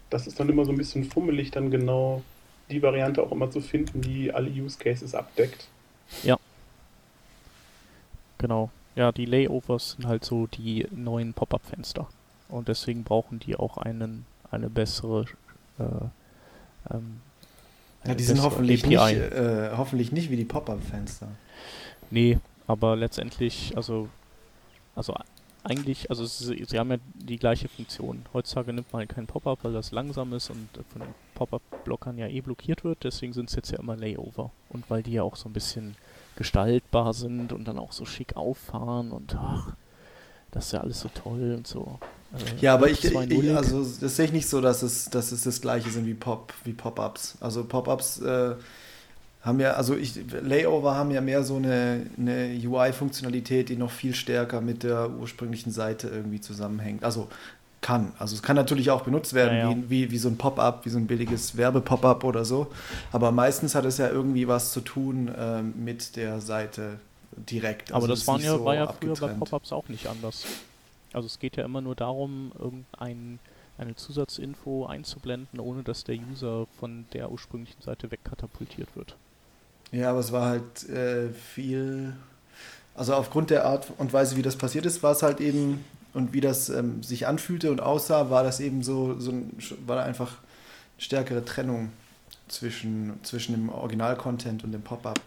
[0.10, 2.22] das ist dann immer so ein bisschen fummelig, dann genau
[2.70, 5.68] die Variante auch immer zu finden, die alle Use Cases abdeckt.
[6.24, 6.38] Ja.
[8.38, 8.70] Genau.
[8.96, 12.08] Ja, die Layovers sind halt so die neuen Pop-up-Fenster.
[12.50, 15.26] Und deswegen brauchen die auch einen, eine bessere
[15.80, 17.22] äh, ähm,
[18.06, 21.28] ja, die sind hoffentlich nicht, äh, hoffentlich nicht wie die Pop-up-Fenster.
[22.12, 22.38] Nee,
[22.68, 24.10] aber letztendlich, also,
[24.96, 25.16] also
[25.64, 28.26] eigentlich, also sie, sie, haben ja die gleiche Funktion.
[28.34, 32.28] Heutzutage nimmt man halt keinen Pop-up, weil das langsam ist und von den Pop-up-Blockern ja
[32.28, 33.04] eh blockiert wird.
[33.04, 34.52] Deswegen sind es jetzt ja immer Layover.
[34.70, 35.96] Und weil die ja auch so ein bisschen
[36.36, 39.74] gestaltbar sind und dann auch so schick auffahren und ach,
[40.54, 42.00] das ist ja alles so toll und so.
[42.34, 45.44] Äh, ja, aber ich, ich, also das sehe ich nicht so, dass es, dass es
[45.44, 47.38] das gleiche sind wie Pop, wie Pop-ups.
[47.40, 48.56] Also Pop-ups äh,
[49.42, 54.16] haben ja, also ich, Layover haben ja mehr so eine, eine UI-Funktionalität, die noch viel
[54.16, 57.04] stärker mit der ursprünglichen Seite irgendwie zusammenhängt.
[57.04, 57.28] Also
[57.82, 58.14] kann.
[58.18, 59.76] Also es kann natürlich auch benutzt werden, ja, ja.
[59.76, 62.68] Wie, wie, wie so ein Pop-up, wie so ein billiges Werbe-Pop-up oder so.
[63.12, 67.00] Aber meistens hat es ja irgendwie was zu tun äh, mit der Seite
[67.38, 67.92] direkt.
[67.92, 70.46] Also Aber das waren ja, so war ja früher bei Pop-ups auch nicht anders.
[71.14, 73.40] Also es geht ja immer nur darum, irgendein
[73.78, 79.16] eine Zusatzinfo einzublenden, ohne dass der User von der ursprünglichen Seite wegkatapultiert wird.
[79.92, 82.16] Ja, aber es war halt äh, viel.
[82.96, 86.34] Also aufgrund der Art und Weise, wie das passiert ist, war es halt eben und
[86.34, 90.04] wie das ähm, sich anfühlte und aussah, war das eben so, so ein, war da
[90.04, 90.38] einfach
[91.00, 91.92] stärkere Trennung
[92.48, 95.20] zwischen, zwischen dem Original-Content und dem Pop-up.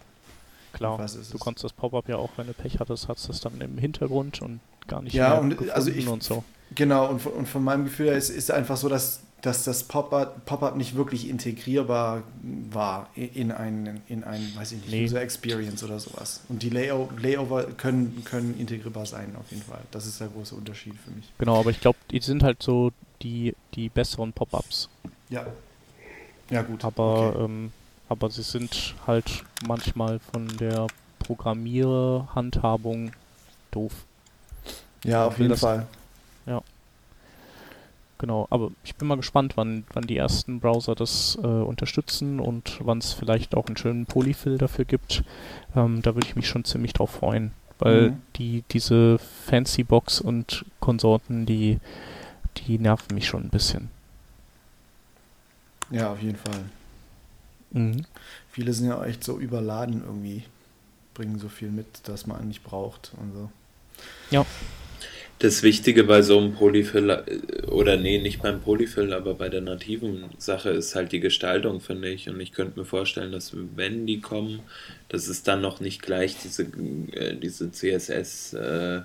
[0.77, 3.79] Klar, du konntest das Pop-up ja auch, wenn du Pech hattest, hast es dann im
[3.79, 6.45] Hintergrund und gar nicht ja, mehr und also ich, und so.
[6.75, 10.45] Genau, und, und von meinem Gefühl her ist es einfach so, dass dass das Pop-up
[10.45, 12.23] Pop nicht wirklich integrierbar
[12.71, 15.05] war in ein, in ein weiß ich nicht, nee.
[15.05, 16.41] User Experience oder sowas.
[16.49, 19.81] Und die Layover, Layover können, können integrierbar sein, auf jeden Fall.
[19.91, 21.31] Das ist der große Unterschied für mich.
[21.39, 22.91] Genau, aber ich glaube, die sind halt so
[23.23, 24.89] die, die besseren Pop-ups.
[25.29, 25.47] Ja.
[26.51, 26.85] Ja, gut.
[26.85, 27.45] Aber, okay.
[27.45, 27.73] ähm,
[28.09, 30.87] aber sie sind halt manchmal von der
[31.19, 33.13] Programmierhandhabung
[33.71, 33.93] doof.
[35.05, 35.87] Ja, auf jeden Fall.
[36.47, 36.63] Ja.
[38.19, 42.79] Genau, aber ich bin mal gespannt, wann, wann die ersten Browser das äh, unterstützen und
[42.81, 45.23] wann es vielleicht auch einen schönen Polyfill dafür gibt.
[45.75, 48.23] Ähm, da würde ich mich schon ziemlich drauf freuen, weil mhm.
[48.37, 51.79] die diese Fancy Box und Konsorten, die,
[52.57, 53.91] die nerven mich schon ein bisschen.
[55.91, 56.65] Ja, auf jeden Fall.
[57.77, 58.05] Mhm.
[58.51, 60.45] Viele sind ja echt so überladen irgendwie,
[61.15, 63.51] bringen so viel mit, dass man nicht braucht und so.
[64.31, 64.47] Ja
[65.39, 67.23] das Wichtige bei so einem Polyfill,
[67.69, 72.09] oder nee, nicht beim Polyfill, aber bei der nativen Sache ist halt die Gestaltung, finde
[72.09, 72.29] ich.
[72.29, 74.61] Und ich könnte mir vorstellen, dass wenn die kommen,
[75.11, 76.63] dass es dann noch nicht gleich diese,
[77.13, 79.03] äh, diese CSS äh,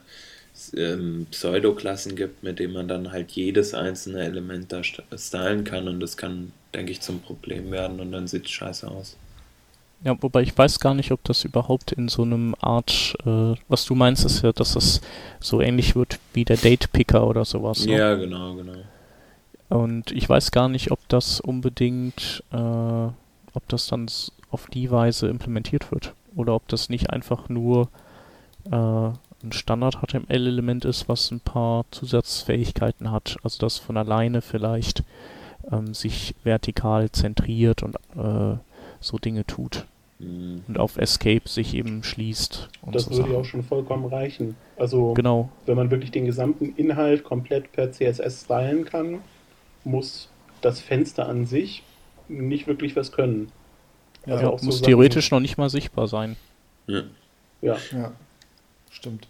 [0.78, 5.90] ähm, Pseudoklassen gibt, mit denen man dann halt jedes einzelne Element da stylen kann.
[5.90, 9.18] Und das kann, denke ich, zum Problem werden und dann sieht es scheiße aus.
[10.04, 13.86] Ja, wobei ich weiß gar nicht, ob das überhaupt in so einem Art, äh, was
[13.86, 15.02] du meinst, ist ja, dass das
[15.40, 17.86] so ähnlich wird wie der Date Picker oder sowas.
[17.86, 17.98] Ne?
[17.98, 18.80] Ja, genau, genau.
[19.70, 24.08] Und ich weiß gar nicht, ob das unbedingt, äh, ob das dann
[24.50, 26.14] auf die Weise implementiert wird.
[26.36, 27.90] Oder ob das nicht einfach nur
[28.66, 33.38] äh, ein Standard-HTML-Element ist, was ein paar Zusatzfähigkeiten hat.
[33.44, 35.04] Also das von alleine vielleicht
[35.72, 38.58] ähm, sich vertikal zentriert und äh,
[39.00, 39.86] so Dinge tut.
[40.20, 40.64] Mhm.
[40.68, 42.70] Und auf Escape sich eben schließt.
[42.92, 44.56] das so würde ja auch schon vollkommen reichen.
[44.78, 45.50] Also, genau.
[45.66, 49.20] wenn man wirklich den gesamten Inhalt komplett per CSS stylen kann,
[49.84, 50.30] muss
[50.62, 51.84] das Fenster an sich
[52.28, 53.52] nicht wirklich was können.
[54.26, 56.36] Ja, also muss so theoretisch Sachen, noch nicht mal sichtbar sein.
[56.88, 57.04] Ja.
[57.62, 57.78] ja.
[57.92, 58.12] Ja,
[58.92, 59.28] stimmt.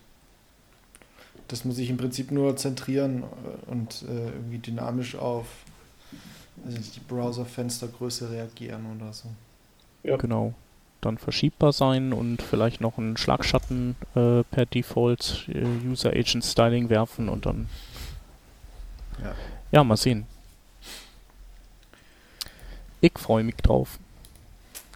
[1.48, 5.48] Das muss sich im Prinzip nur zentrieren äh, und äh, irgendwie dynamisch auf
[6.66, 9.30] also die Browserfenstergröße reagieren oder so.
[10.04, 10.18] Ja.
[10.18, 10.54] Genau.
[11.02, 16.90] Dann verschiebbar sein und vielleicht noch einen Schlagschatten äh, per Default äh, User Agent Styling
[16.90, 17.70] werfen und dann.
[19.22, 19.34] Ja,
[19.72, 20.28] ja mal sehen.
[23.00, 23.98] Ich freue mich drauf.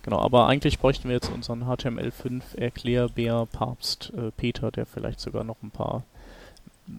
[0.03, 5.43] Genau, aber eigentlich bräuchten wir jetzt unseren HTML5 Erklärbär Papst äh, Peter, der vielleicht sogar
[5.43, 6.03] noch ein paar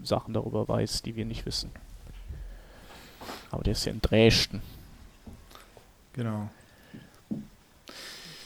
[0.02, 1.70] Sachen darüber weiß, die wir nicht wissen.
[3.50, 4.62] Aber der ist ja in Dresden.
[6.12, 6.48] Genau.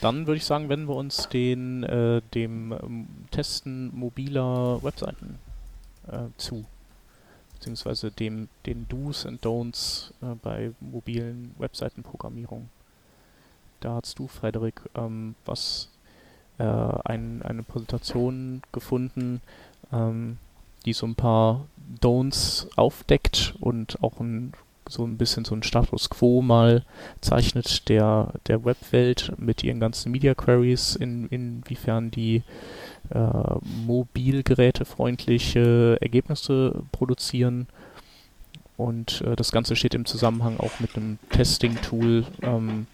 [0.01, 5.39] Dann würde ich sagen, wenden wir uns den, äh, dem ähm, Testen mobiler Webseiten
[6.09, 6.65] äh, zu.
[7.55, 12.71] Beziehungsweise dem, den Do's and Don'ts äh, bei mobilen Webseitenprogrammierung.
[13.81, 15.91] Da hast du, Frederik, ähm, was
[16.59, 19.43] äh, ein, eine Präsentation gefunden,
[19.93, 20.39] ähm,
[20.87, 21.67] die so ein paar
[22.01, 24.55] Don'ts aufdeckt und auch ein
[24.89, 26.85] so ein bisschen so ein Status Quo mal
[27.21, 32.43] zeichnet der, der Webwelt mit ihren ganzen Media Queries, in, inwiefern die
[33.11, 33.55] äh,
[33.87, 37.69] mobilgerätefreundliche Ergebnisse produzieren.
[38.77, 42.87] Und äh, das Ganze steht im Zusammenhang auch mit einem Testing-Tool ähm,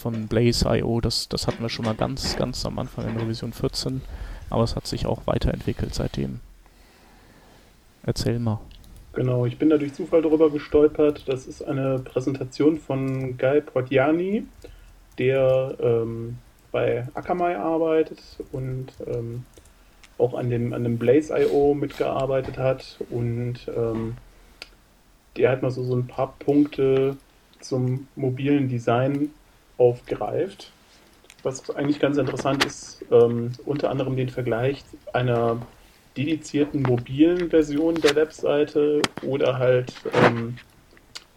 [0.00, 1.00] von Blaze.io.
[1.00, 4.02] Das, das hatten wir schon mal ganz, ganz am Anfang in Revision 14,
[4.50, 6.40] aber es hat sich auch weiterentwickelt seitdem.
[8.04, 8.60] Erzähl mal.
[9.14, 11.28] Genau, ich bin da durch Zufall darüber gestolpert.
[11.28, 14.44] Das ist eine Präsentation von Guy Prodjani,
[15.18, 16.38] der ähm,
[16.72, 19.44] bei Akamai arbeitet und ähm,
[20.18, 24.16] auch an dem, an dem Blaze.io mitgearbeitet hat und ähm,
[25.36, 27.16] der halt mal so, so ein paar Punkte
[27.60, 29.30] zum mobilen Design
[29.78, 30.72] aufgreift.
[31.44, 35.58] Was eigentlich ganz interessant ist, ähm, unter anderem den Vergleich einer
[36.16, 39.92] dedizierten mobilen Version der Webseite oder halt
[40.24, 40.56] ähm,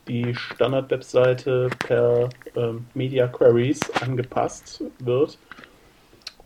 [0.07, 5.37] die Standard-Webseite per ähm, Media Queries angepasst wird.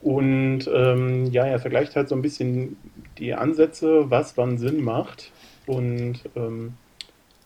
[0.02, 2.78] Und ähm, ja, er vergleicht halt so ein bisschen
[3.17, 5.32] die Ansätze, was wann Sinn macht.
[5.67, 6.74] Und ähm,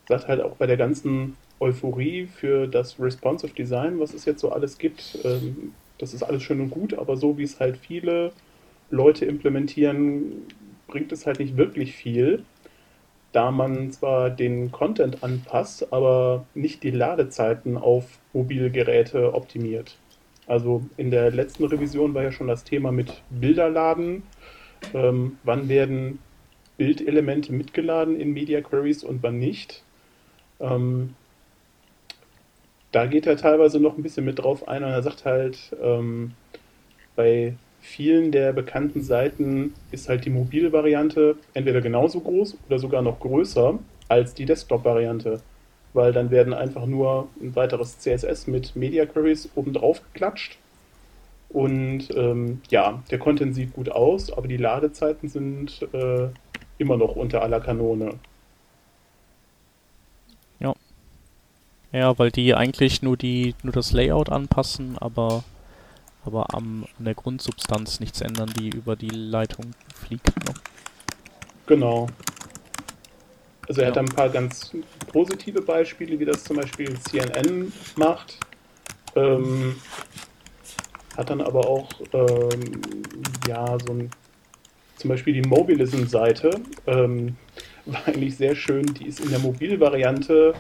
[0.08, 4.52] sagt halt auch bei der ganzen Euphorie für das Responsive Design, was es jetzt so
[4.52, 8.32] alles gibt, ähm, das ist alles schön und gut, aber so wie es halt viele
[8.90, 10.44] Leute implementieren,
[10.88, 12.44] bringt es halt nicht wirklich viel,
[13.32, 19.98] da man zwar den Content anpasst, aber nicht die Ladezeiten auf Mobilgeräte optimiert.
[20.48, 24.24] Also in der letzten Revision war ja schon das Thema mit Bilderladen.
[24.94, 26.20] Ähm, wann werden
[26.78, 29.84] Bildelemente mitgeladen in Media Queries und wann nicht?
[30.60, 31.16] Ähm,
[32.92, 36.34] da geht er teilweise noch ein bisschen mit drauf ein und er sagt halt, ähm,
[37.16, 43.02] bei vielen der bekannten Seiten ist halt die mobile Variante entweder genauso groß oder sogar
[43.02, 43.78] noch größer
[44.10, 45.42] als die Desktop-Variante.
[45.94, 50.58] Weil dann werden einfach nur ein weiteres CSS mit Media Queries obendrauf geklatscht.
[51.50, 56.28] Und ähm, ja, der Content sieht gut aus, aber die Ladezeiten sind äh,
[56.78, 58.16] immer noch unter aller Kanone.
[60.60, 60.74] Ja.
[61.94, 65.46] Ja, weil die eigentlich nur die nur das Layout anpassen, aber
[66.26, 70.28] aber am, an der Grundsubstanz nichts ändern, die über die Leitung fliegt.
[70.46, 70.54] Ne?
[71.68, 72.08] Genau.
[73.68, 73.92] Also er ja.
[73.92, 74.72] hat ein paar ganz
[75.08, 78.38] positive Beispiele, wie das zum Beispiel CNN macht.
[79.16, 79.76] Ähm,
[81.18, 82.82] hat dann aber auch ähm,
[83.48, 84.12] ja so ein
[84.98, 87.38] zum Beispiel die Mobilism-Seite ähm,
[87.86, 88.86] war eigentlich sehr schön.
[88.86, 90.54] Die ist in der Mobilvariante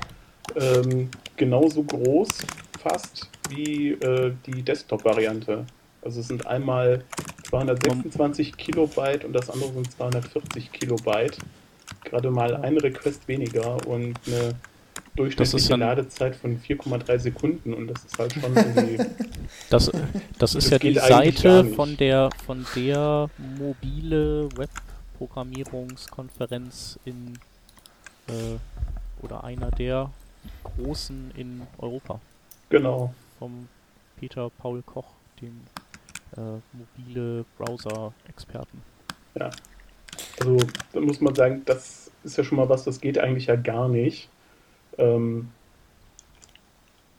[0.55, 2.45] ähm, genauso groß
[2.87, 5.65] fast wie äh, die Desktop-Variante.
[6.03, 7.03] Also es sind einmal
[7.49, 11.39] 226 Kilobyte und das andere sind 240 Kilobyte.
[12.03, 14.53] Gerade mal ein Request weniger und eine
[15.15, 19.03] durchschnittliche dann, Ladezeit von 4,3 Sekunden und das ist halt schon irgendwie.
[19.69, 19.89] Das,
[20.37, 27.39] das ist das ja die Seite von der von der mobile Webprogrammierungskonferenz in
[28.27, 28.59] äh,
[29.23, 30.11] oder einer der
[30.63, 32.21] großen in Europa.
[32.69, 33.13] Genau.
[33.39, 33.67] Vom
[34.17, 35.61] Peter Paul Koch, dem
[36.37, 38.81] äh, mobile Browser-Experten.
[39.35, 39.49] Ja.
[40.39, 40.57] Also
[40.93, 43.87] da muss man sagen, das ist ja schon mal was, das geht eigentlich ja gar
[43.87, 44.29] nicht.
[44.97, 45.49] Ähm,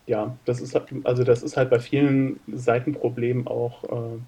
[0.07, 4.19] ja, das ist halt, also das ist halt bei vielen Seitenproblemen auch, äh,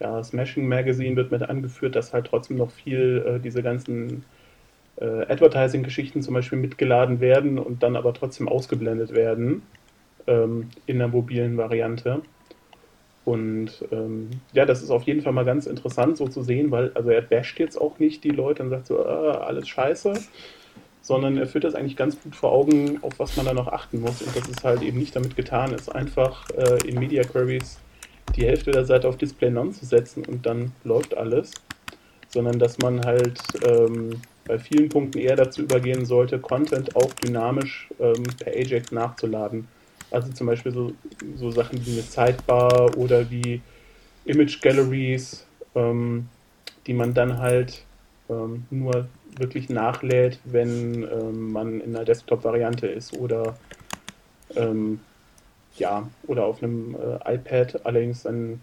[0.00, 4.24] ja, Smashing Magazine wird mit angeführt, dass halt trotzdem noch viel äh, diese ganzen
[4.96, 9.62] äh, Advertising-Geschichten zum Beispiel mitgeladen werden und dann aber trotzdem ausgeblendet werden
[10.28, 12.22] ähm, in der mobilen Variante.
[13.24, 16.92] Und ähm, ja, das ist auf jeden Fall mal ganz interessant so zu sehen, weil
[16.94, 20.14] also er basht jetzt auch nicht die Leute und sagt so, ah, alles scheiße,
[21.02, 24.00] sondern er führt das eigentlich ganz gut vor Augen, auf was man da noch achten
[24.00, 24.22] muss.
[24.22, 27.78] Und das ist halt eben nicht damit getan ist, einfach äh, in Media Queries
[28.36, 31.50] die Hälfte der Seite auf Display None zu setzen und dann läuft alles,
[32.28, 37.88] sondern dass man halt ähm, bei vielen Punkten eher dazu übergehen sollte, Content auch dynamisch
[38.00, 39.68] ähm, per Ajax nachzuladen.
[40.10, 40.92] Also zum Beispiel so,
[41.36, 43.60] so Sachen wie eine Sidebar oder wie
[44.24, 46.28] Image Galleries, ähm,
[46.86, 47.84] die man dann halt
[48.30, 53.56] ähm, nur wirklich nachlädt, wenn ähm, man in einer Desktop-Variante ist oder
[54.56, 55.00] ähm,
[55.76, 58.60] ja, oder auf einem äh, iPad, allerdings dann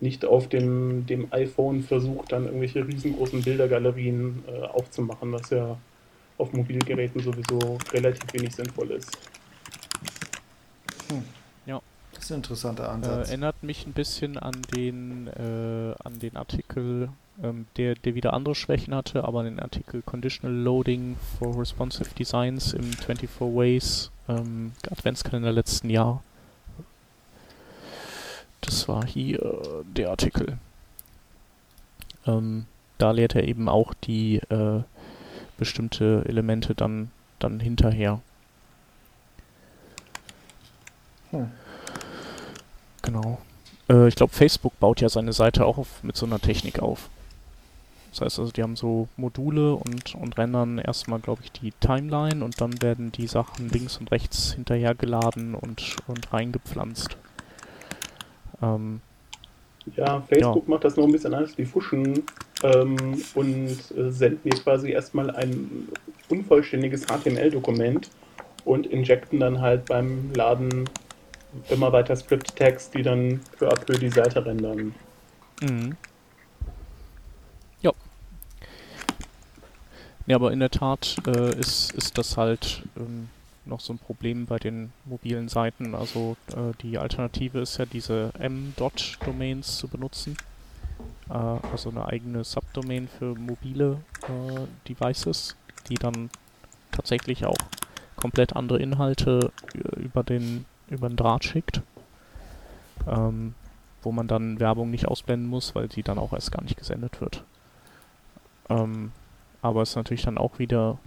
[0.00, 5.76] nicht auf dem, dem iPhone versucht, dann irgendwelche riesengroßen Bildergalerien äh, aufzumachen, was ja
[6.38, 9.10] auf Mobilgeräten sowieso relativ wenig sinnvoll ist.
[11.10, 11.24] Hm.
[11.66, 11.80] Ja.
[12.14, 13.28] Das ist ein interessanter Ansatz.
[13.28, 17.10] Äh, erinnert mich ein bisschen an den, äh, an den Artikel,
[17.42, 22.72] ähm, der, der wieder andere Schwächen hatte, aber den Artikel Conditional Loading for Responsive Designs
[22.72, 26.22] im 24 Ways ähm, Adventskalender letzten Jahr.
[28.60, 30.58] Das war hier äh, der Artikel.
[32.26, 32.66] Ähm,
[32.98, 34.82] da lehrt er eben auch die äh,
[35.56, 38.20] bestimmte Elemente dann, dann hinterher.
[41.30, 41.50] Hm.
[43.02, 43.38] Genau.
[43.88, 47.08] Äh, ich glaube, Facebook baut ja seine Seite auch auf, mit so einer Technik auf.
[48.10, 52.44] Das heißt also, die haben so Module und, und rendern erstmal, glaube ich, die Timeline
[52.44, 57.16] und dann werden die Sachen links und rechts hinterhergeladen und, und reingepflanzt.
[58.60, 59.00] Ähm,
[59.96, 60.70] ja, Facebook ja.
[60.70, 61.54] macht das noch ein bisschen anders.
[61.54, 62.24] Die fuschen
[62.62, 65.88] ähm, und äh, senden mir quasi erstmal ein
[66.28, 68.10] unvollständiges HTML-Dokument
[68.64, 70.88] und injecten dann halt beim Laden
[71.68, 74.94] immer weiter Script-Tags, die dann peu à peu die Seite rendern.
[75.60, 75.96] Mhm.
[77.82, 77.92] Ja.
[80.26, 83.28] Ja, aber in der Tat äh, ist, ist das halt ähm,
[83.64, 85.94] noch so ein Problem bei den mobilen Seiten.
[85.94, 90.36] Also äh, die Alternative ist ja diese M-Dot-Domains zu benutzen.
[91.28, 95.56] Äh, also eine eigene Subdomain für mobile äh, Devices,
[95.88, 96.30] die dann
[96.92, 97.56] tatsächlich auch
[98.16, 101.82] komplett andere Inhalte äh, über den, über den Draht schickt.
[103.08, 103.54] Ähm,
[104.02, 107.20] wo man dann Werbung nicht ausblenden muss, weil sie dann auch erst gar nicht gesendet
[107.20, 107.44] wird.
[108.68, 109.12] Ähm,
[109.62, 110.98] aber es ist natürlich dann auch wieder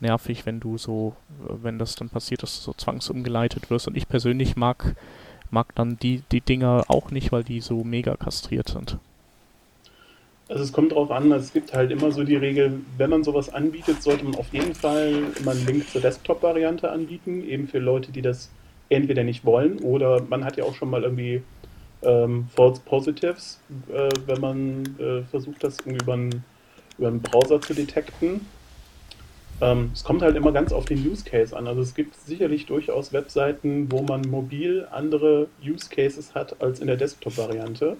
[0.00, 1.14] nervig, wenn du so,
[1.48, 3.86] wenn das dann passiert, dass du so zwangsumgeleitet wirst.
[3.86, 4.96] Und ich persönlich mag,
[5.50, 8.98] mag dann die, die Dinger auch nicht, weil die so mega kastriert sind.
[10.48, 13.52] Also es kommt darauf an, es gibt halt immer so die Regel, wenn man sowas
[13.52, 18.12] anbietet, sollte man auf jeden Fall immer einen Link zur Desktop-Variante anbieten, eben für Leute,
[18.12, 18.50] die das
[18.88, 21.42] entweder nicht wollen oder man hat ja auch schon mal irgendwie
[22.02, 23.60] ähm, False Positives,
[23.92, 26.44] äh, wenn man äh, versucht, das irgendwie über einen,
[26.98, 28.46] über einen Browser zu detekten.
[29.60, 31.66] Ähm, es kommt halt immer ganz auf den Use Case an.
[31.66, 36.88] Also es gibt sicherlich durchaus Webseiten, wo man mobil andere Use Cases hat als in
[36.88, 37.96] der Desktop-Variante.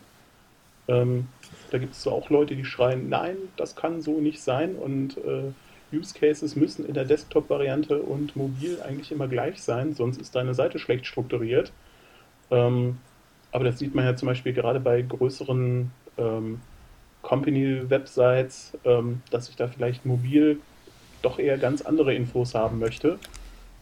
[0.89, 1.29] Ähm,
[1.71, 5.53] da gibt es auch Leute, die schreien, nein, das kann so nicht sein und äh,
[5.95, 10.55] Use Cases müssen in der Desktop-Variante und mobil eigentlich immer gleich sein, sonst ist deine
[10.55, 11.73] Seite schlecht strukturiert.
[12.51, 12.99] Ähm,
[13.53, 16.61] aber das sieht man ja zum Beispiel gerade bei größeren ähm,
[17.23, 20.59] Company-Websites, ähm, dass ich da vielleicht mobil
[21.23, 23.19] doch eher ganz andere Infos haben möchte,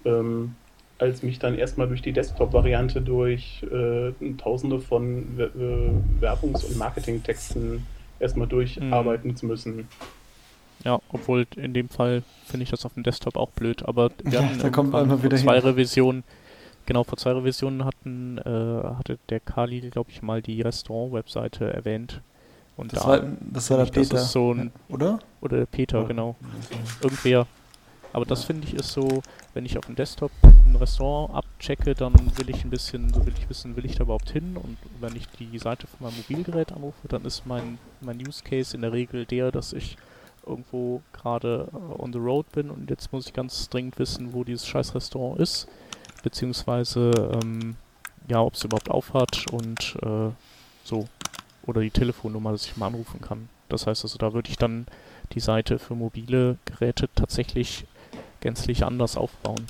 [0.04, 0.54] ähm,
[0.98, 7.84] als mich dann erstmal durch die Desktop-Variante durch äh, tausende von äh, Werbungs- und Marketingtexten
[8.20, 9.36] erstmal durcharbeiten mhm.
[9.36, 9.88] zu müssen.
[10.84, 14.40] Ja, obwohl in dem Fall finde ich das auf dem Desktop auch blöd, aber wir
[14.40, 15.64] ja, da kommt man wieder zwei hin.
[15.64, 16.24] Revisionen,
[16.86, 18.42] genau, vor zwei Revisionen hatten, äh,
[18.96, 22.20] hatte der Kali, glaube ich, mal die Restaurant-Webseite erwähnt
[22.76, 25.18] und das da, war, das war der Peter, so ein, oder?
[25.40, 26.06] Oder der Peter, ja.
[26.06, 26.36] genau.
[27.00, 27.46] Irgendwer.
[28.12, 29.22] Aber das finde ich ist so,
[29.54, 33.32] wenn ich auf dem Desktop ein Restaurant abchecke, dann will ich ein bisschen, so will
[33.38, 34.56] ich wissen, will ich da überhaupt hin?
[34.56, 38.76] Und wenn ich die Seite von meinem Mobilgerät anrufe, dann ist mein, mein Use Case
[38.76, 39.96] in der Regel der, dass ich
[40.46, 44.44] irgendwo gerade uh, on the road bin und jetzt muss ich ganz dringend wissen, wo
[44.44, 45.68] dieses scheiß Restaurant ist,
[46.22, 47.10] beziehungsweise
[47.42, 47.76] ähm,
[48.28, 50.30] ja, ob es überhaupt aufhat und äh,
[50.84, 51.08] so
[51.64, 53.48] oder die Telefonnummer, dass ich mal anrufen kann.
[53.68, 54.86] Das heißt also, da würde ich dann
[55.32, 57.86] die Seite für mobile Geräte tatsächlich
[58.40, 59.66] gänzlich anders aufbauen.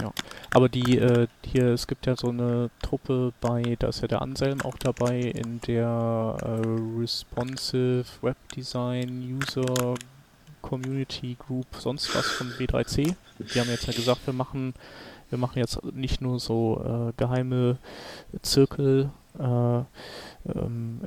[0.00, 0.12] Ja,
[0.54, 4.22] aber die äh, hier, es gibt ja so eine Truppe bei, da ist ja der
[4.22, 9.94] Anselm auch dabei, in der äh, Responsive Web Design User
[10.62, 13.14] Community Group sonst was von W3C.
[13.38, 14.74] Die haben jetzt ja gesagt, wir machen
[15.30, 17.78] wir machen jetzt nicht nur so äh, geheime
[18.42, 19.82] Zirkel, äh,
[20.46, 21.00] ähm,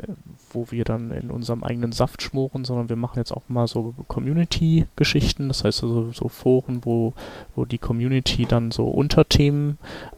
[0.51, 3.93] wo wir dann in unserem eigenen Saft schmoren, sondern wir machen jetzt auch mal so
[4.07, 7.13] Community-Geschichten, das heißt also so Foren, wo,
[7.55, 9.77] wo die Community dann so Unterthemen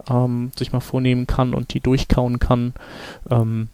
[0.09, 2.73] ähm, sich mal vornehmen kann und die durchkauen kann.
[3.29, 3.69] Ähm,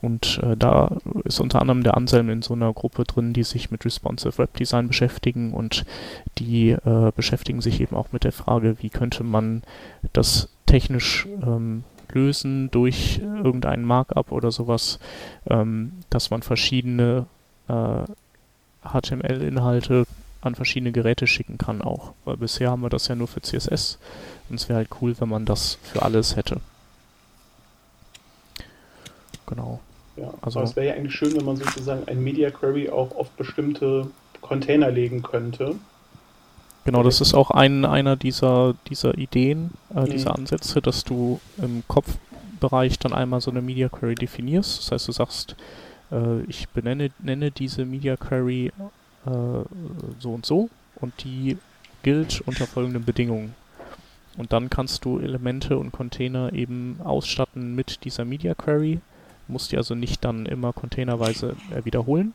[0.00, 3.70] und äh, da ist unter anderem der Anselm in so einer Gruppe drin, die sich
[3.70, 5.84] mit Responsive Web Design beschäftigen und
[6.38, 9.62] die äh, beschäftigen sich eben auch mit der Frage, wie könnte man
[10.12, 11.82] das technisch ähm,
[12.12, 14.98] lösen durch irgendeinen Markup oder sowas,
[15.48, 17.26] ähm, dass man verschiedene
[17.68, 18.04] äh,
[18.82, 20.06] HTML-Inhalte
[20.40, 22.12] an verschiedene Geräte schicken kann auch.
[22.24, 23.98] Weil bisher haben wir das ja nur für CSS
[24.48, 26.60] und es wäre halt cool, wenn man das für alles hätte.
[29.46, 29.80] Genau.
[30.16, 33.30] Ja, also es wäre ja eigentlich schön, wenn man sozusagen ein Media Query auch auf
[33.30, 35.76] bestimmte Container legen könnte.
[36.88, 40.04] Genau, das ist auch ein, einer dieser, dieser Ideen, äh, mhm.
[40.06, 44.78] dieser Ansätze, dass du im Kopfbereich dann einmal so eine Media Query definierst.
[44.78, 45.54] Das heißt, du sagst,
[46.10, 48.72] äh, ich benenne nenne diese Media Query
[49.26, 49.30] äh,
[50.18, 51.58] so und so und die
[52.02, 53.54] gilt unter folgenden Bedingungen.
[54.38, 59.00] Und dann kannst du Elemente und Container eben ausstatten mit dieser Media Query
[59.46, 62.32] musst die also nicht dann immer containerweise äh, wiederholen,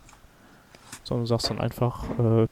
[1.04, 2.47] sondern du sagst dann einfach, äh,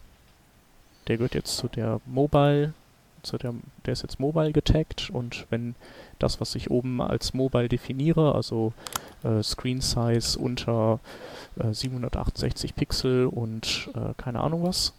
[1.12, 2.74] der gehört jetzt zu der Mobile,
[3.22, 3.54] zu der,
[3.86, 5.76] der ist jetzt Mobile getaggt und wenn
[6.20, 8.72] das, was ich oben als Mobile definiere, also
[9.24, 11.02] äh, Screen Size unter
[11.60, 14.94] äh, 768 Pixel und äh, keine Ahnung was,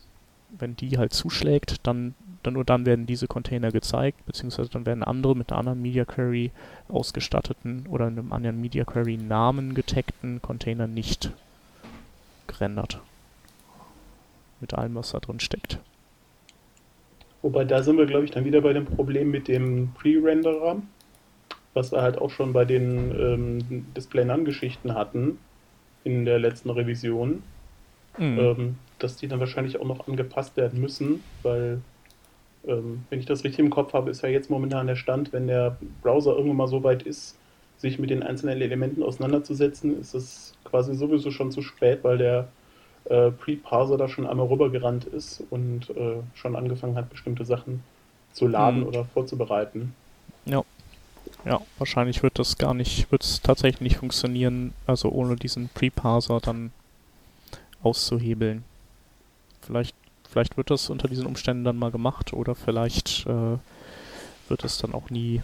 [0.59, 5.03] wenn die halt zuschlägt, dann dann nur dann werden diese Container gezeigt, beziehungsweise dann werden
[5.03, 6.51] andere mit einer anderen Media Query
[6.89, 11.31] ausgestatteten oder einem anderen Media Query Namen getagten Container nicht
[12.49, 13.01] gerendert.
[14.61, 15.79] Mit allem, was da drin steckt.
[17.43, 20.81] Wobei da sind wir, glaube ich, dann wieder bei dem Problem mit dem Pre-Renderer,
[21.75, 25.39] was wir halt auch schon bei den ähm, Display-None-Geschichten hatten
[26.05, 27.43] in der letzten Revision.
[28.19, 28.39] Mhm.
[28.39, 31.81] Ähm, dass die dann wahrscheinlich auch noch angepasst werden müssen, weil,
[32.67, 35.49] ähm, wenn ich das richtig im Kopf habe, ist ja jetzt momentan der Stand, wenn
[35.49, 37.37] der Browser irgendwann mal so weit ist,
[37.79, 42.49] sich mit den einzelnen Elementen auseinanderzusetzen, ist es quasi sowieso schon zu spät, weil der
[43.07, 47.83] äh, Pre-Parser da schon einmal rübergerannt ist und äh, schon angefangen hat, bestimmte Sachen
[48.33, 48.87] zu laden mhm.
[48.87, 49.95] oder vorzubereiten.
[50.45, 50.63] Ja.
[51.45, 56.41] Ja, wahrscheinlich wird das gar nicht, wird es tatsächlich nicht funktionieren, also ohne diesen Pre-Parser
[56.41, 56.73] dann
[57.83, 58.65] auszuhebeln.
[59.61, 59.97] Vielleicht,
[60.29, 63.59] vielleicht wird das unter diesen Umständen dann mal gemacht oder vielleicht äh,
[64.49, 65.43] wird es dann auch nie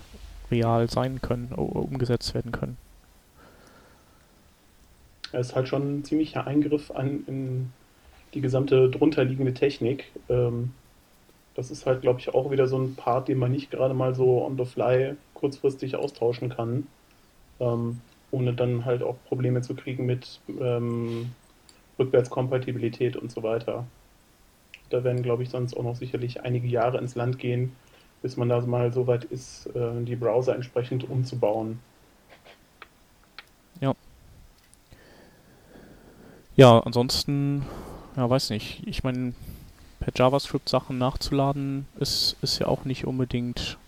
[0.51, 2.77] real sein können, umgesetzt werden können.
[5.33, 7.73] Es ist halt schon ein ziemlicher Eingriff an, in
[8.35, 10.11] die gesamte drunterliegende Technik.
[10.29, 10.73] Ähm,
[11.55, 14.15] das ist halt, glaube ich, auch wieder so ein Part, den man nicht gerade mal
[14.15, 16.87] so on the fly kurzfristig austauschen kann,
[17.61, 18.01] ähm,
[18.31, 21.31] ohne dann halt auch Probleme zu kriegen mit ähm,
[21.99, 23.87] Rückwärtskompatibilität und so weiter.
[24.91, 27.73] Da werden, glaube ich, sonst auch noch sicherlich einige Jahre ins Land gehen,
[28.23, 31.81] bis man da mal so weit ist, äh, die Browser entsprechend umzubauen.
[36.59, 37.65] Ja, ansonsten,
[38.17, 38.83] ja, weiß nicht.
[38.85, 39.33] Ich meine,
[40.01, 43.79] per JavaScript Sachen nachzuladen, ist, ist ja auch nicht unbedingt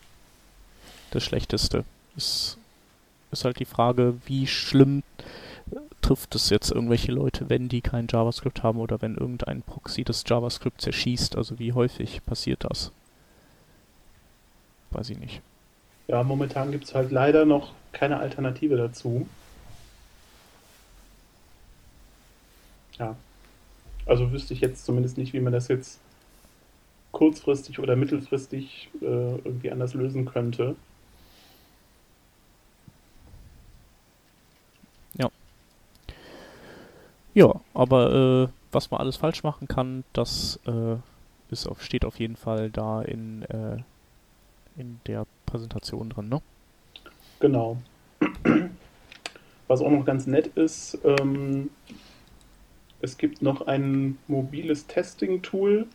[1.10, 1.82] das Schlechteste.
[2.16, 2.58] Es
[3.32, 5.02] ist halt die Frage, wie schlimm
[6.00, 10.22] trifft es jetzt irgendwelche Leute, wenn die kein JavaScript haben oder wenn irgendein Proxy das
[10.24, 11.36] JavaScript zerschießt?
[11.36, 12.92] Also wie häufig passiert das?
[14.92, 15.42] Weiß ich nicht.
[16.06, 19.26] Ja, momentan gibt es halt leider noch keine Alternative dazu.
[23.00, 23.16] Ja.
[24.06, 25.98] Also wüsste ich jetzt zumindest nicht, wie man das jetzt
[27.10, 30.76] kurzfristig oder mittelfristig äh, irgendwie anders lösen könnte.
[37.34, 40.96] Ja, aber äh, was man alles falsch machen kann, das äh,
[41.50, 43.78] ist auf, steht auf jeden Fall da in, äh,
[44.76, 46.42] in der Präsentation drin, ne?
[47.38, 47.76] Genau.
[49.68, 51.70] Was auch noch ganz nett ist, ähm,
[53.02, 55.86] es gibt noch ein mobiles Testing-Tool,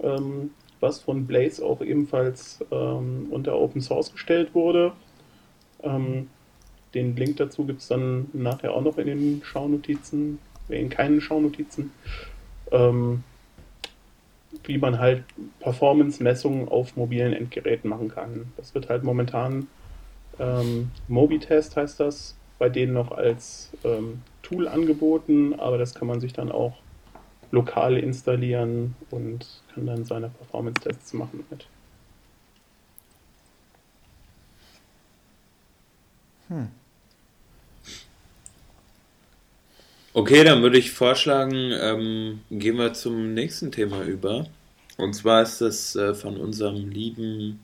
[0.00, 0.50] ähm,
[0.80, 4.92] was von Blaze auch ebenfalls ähm, unter Open Source gestellt wurde.
[5.82, 6.28] Ähm,
[6.94, 10.38] den Link dazu gibt es dann nachher auch noch in den Schaunotizen
[10.68, 11.92] in keinen Schaunotizen,
[12.70, 13.24] ähm,
[14.64, 15.24] wie man halt
[15.60, 18.52] Performance-Messungen auf mobilen Endgeräten machen kann.
[18.56, 19.66] Das wird halt momentan
[20.38, 26.20] ähm, Mobitest heißt das, bei denen noch als ähm, Tool angeboten, aber das kann man
[26.20, 26.76] sich dann auch
[27.50, 31.66] lokal installieren und kann dann seine Performance-Tests machen mit.
[36.48, 36.68] Hm.
[40.14, 44.46] Okay, dann würde ich vorschlagen, ähm, gehen wir zum nächsten Thema über.
[44.98, 47.60] Und zwar ist das äh, von unserem lieben,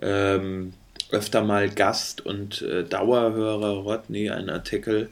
[0.00, 0.72] ähm,
[1.10, 5.10] öfter mal Gast und äh, Dauerhörer Rodney ein Artikel,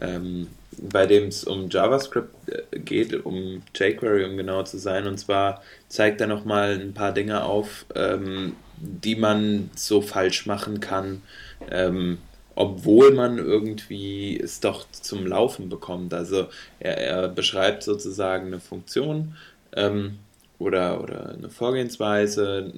[0.00, 5.06] ähm, bei dem es um JavaScript äh, geht, um jQuery, um genau zu sein.
[5.06, 10.80] Und zwar zeigt er nochmal ein paar Dinge auf, ähm, die man so falsch machen
[10.80, 11.22] kann,
[11.70, 12.18] ähm,
[12.54, 16.12] obwohl man irgendwie es doch zum Laufen bekommt.
[16.12, 16.48] Also
[16.80, 19.36] er, er beschreibt sozusagen eine Funktion
[19.74, 20.18] ähm,
[20.58, 22.72] oder, oder eine Vorgehensweise,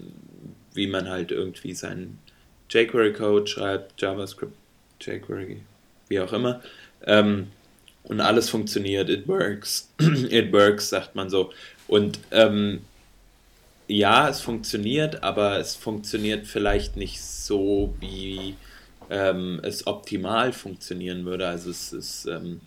[0.75, 2.19] wie man halt irgendwie seinen
[2.71, 4.55] jQuery-Code schreibt, JavaScript,
[5.01, 5.61] jQuery,
[6.09, 6.61] wie auch immer.
[7.09, 7.49] Ähm,
[8.05, 11.51] und alles funktioniert, it works, it works, sagt man so.
[11.89, 12.81] Und ähm,
[13.89, 18.55] ja, es funktioniert, aber es funktioniert vielleicht nicht so, wie
[19.11, 21.49] ähm, es optimal funktionieren würde.
[21.49, 22.61] Also es, es, ähm,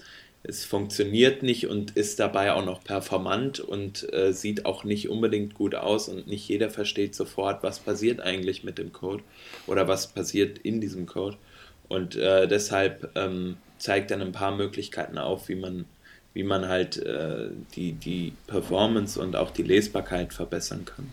[0.44, 5.54] es funktioniert nicht und ist dabei auch noch performant und äh, sieht auch nicht unbedingt
[5.54, 9.24] gut aus und nicht jeder versteht sofort, was passiert eigentlich mit dem Code
[9.68, 11.38] oder was passiert in diesem Code.
[11.88, 15.86] Und äh, deshalb ähm, zeigt dann ein paar Möglichkeiten auf, wie man,
[16.34, 21.12] wie man halt äh, die, die Performance und auch die Lesbarkeit verbessern kann.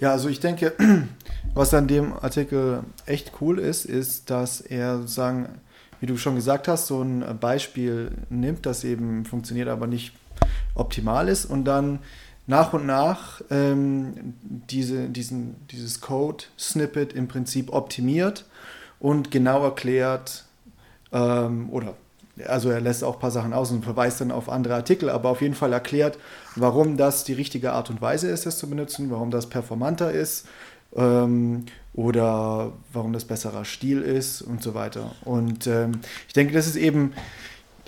[0.00, 0.72] Ja, also ich denke,
[1.54, 5.60] was an dem Artikel echt cool ist, ist, dass er sagen,
[6.00, 10.12] wie du schon gesagt hast, so ein Beispiel nimmt, das eben funktioniert, aber nicht
[10.74, 12.00] optimal ist und dann
[12.46, 18.44] nach und nach ähm, diese, diesen, dieses Code-Snippet im Prinzip optimiert
[19.00, 20.44] und genau erklärt,
[21.12, 21.94] ähm, oder
[22.44, 25.30] also er lässt auch ein paar Sachen aus und verweist dann auf andere Artikel, aber
[25.30, 26.18] auf jeden Fall erklärt,
[26.54, 30.46] warum das die richtige Art und Weise ist, es zu benutzen, warum das performanter ist
[30.94, 35.12] ähm, oder warum das besserer Stil ist und so weiter.
[35.24, 35.92] Und ähm,
[36.26, 37.14] ich denke, das ist eben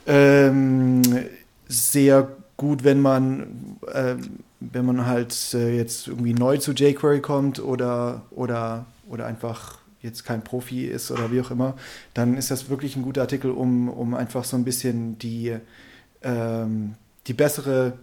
[0.07, 1.03] ähm,
[1.67, 4.15] sehr gut, wenn man, äh,
[4.61, 10.25] wenn man halt äh, jetzt irgendwie neu zu jQuery kommt oder, oder, oder einfach jetzt
[10.25, 11.75] kein Profi ist oder wie auch immer,
[12.15, 15.57] dann ist das wirklich ein guter Artikel, um, um einfach so ein bisschen die,
[16.23, 16.95] ähm,
[17.27, 17.95] die bessere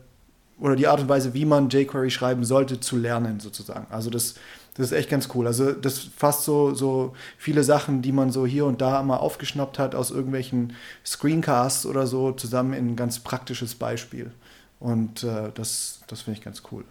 [0.59, 3.87] oder die Art und Weise, wie man jQuery schreiben sollte, zu lernen sozusagen.
[3.89, 4.35] Also das,
[4.75, 5.47] das ist echt ganz cool.
[5.47, 9.79] Also das fasst so, so viele Sachen, die man so hier und da mal aufgeschnappt
[9.79, 10.73] hat aus irgendwelchen
[11.05, 14.31] Screencasts oder so, zusammen in ein ganz praktisches Beispiel.
[14.79, 16.85] Und äh, das, das finde ich ganz cool.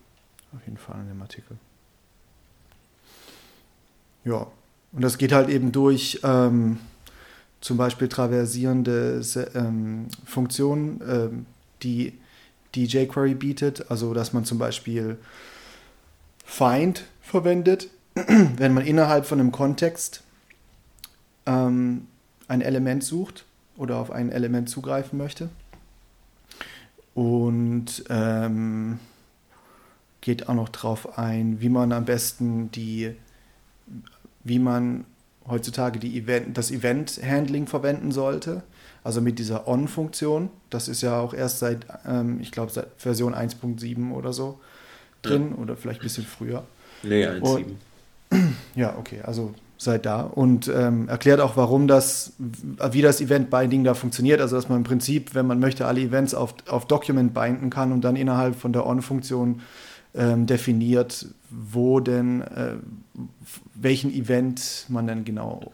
[0.54, 1.56] Auf jeden Fall in dem Artikel.
[4.24, 4.46] Ja,
[4.94, 6.78] und das geht halt eben durch ähm,
[7.60, 9.22] zum Beispiel traversierende
[9.54, 11.46] ähm, Funktionen, ähm,
[11.82, 12.12] die,
[12.74, 13.90] die jQuery bietet.
[13.90, 15.18] Also, dass man zum Beispiel
[16.44, 20.22] Find verwendet, wenn man innerhalb von einem Kontext
[21.46, 22.06] ähm,
[22.46, 25.48] ein Element sucht oder auf ein Element zugreifen möchte.
[27.14, 28.98] Und ähm,
[30.20, 33.14] geht auch noch darauf ein, wie man am besten die
[34.44, 35.04] wie man
[35.48, 38.62] heutzutage Event, das Event-Handling verwenden sollte.
[39.02, 40.48] Also mit dieser On-Funktion.
[40.70, 44.60] Das ist ja auch erst seit, ähm, ich glaube, seit Version 1.7 oder so
[45.20, 45.62] drin ja.
[45.62, 46.64] oder vielleicht ein bisschen früher.
[47.02, 47.64] Nee, 1.7.
[48.74, 50.22] Ja, okay, also seit da.
[50.22, 54.40] Und ähm, erklärt auch, warum das, wie das Event-Binding da funktioniert.
[54.40, 57.92] Also, dass man im Prinzip, wenn man möchte, alle Events auf, auf Document binden kann
[57.92, 59.60] und dann innerhalb von der On-Funktion
[60.14, 62.74] ähm, definiert, wo denn, äh,
[63.74, 65.72] welchen Event man denn genau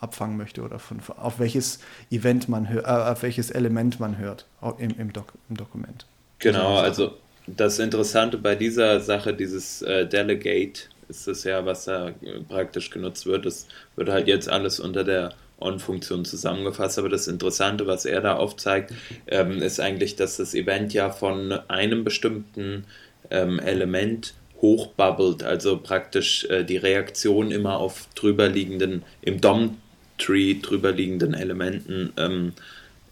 [0.00, 1.78] abfangen möchte oder von, auf welches
[2.10, 4.46] Event man hört, äh, auf welches Element man hört
[4.78, 6.06] im, im, Dok im Dokument.
[6.38, 7.12] Genau, also
[7.46, 12.90] das Interessante bei dieser Sache, dieses äh, Delegate, ist das ja, was da äh, praktisch
[12.90, 13.44] genutzt wird.
[13.44, 13.66] Das
[13.96, 16.98] wird halt jetzt alles unter der On-Funktion zusammengefasst.
[16.98, 18.94] Aber das Interessante, was er da aufzeigt,
[19.26, 22.84] ähm, ist eigentlich, dass das Event ja von einem bestimmten
[23.30, 32.12] ähm, Element hochbubbelt, also praktisch äh, die Reaktion immer auf drüberliegenden, im DOM-Tree drüberliegenden Elementen
[32.16, 32.52] ähm,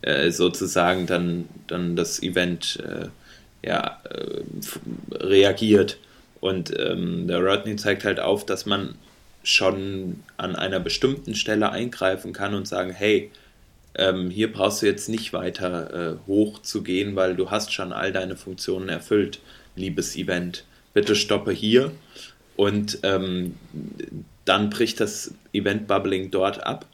[0.03, 3.09] äh, sozusagen dann, dann das Event äh,
[3.67, 4.43] ja, äh,
[5.13, 5.99] reagiert.
[6.41, 8.95] Und ähm, der Rodney zeigt halt auf, dass man
[9.43, 13.31] schon an einer bestimmten Stelle eingreifen kann und sagen, hey,
[13.95, 17.93] ähm, hier brauchst du jetzt nicht weiter äh, hoch zu gehen, weil du hast schon
[17.93, 19.41] all deine Funktionen erfüllt
[19.79, 20.65] liebes Event,
[20.95, 21.93] bitte stoppe hier.
[22.57, 23.55] Und ähm,
[24.45, 26.87] dann bricht das Event-Bubbling dort ab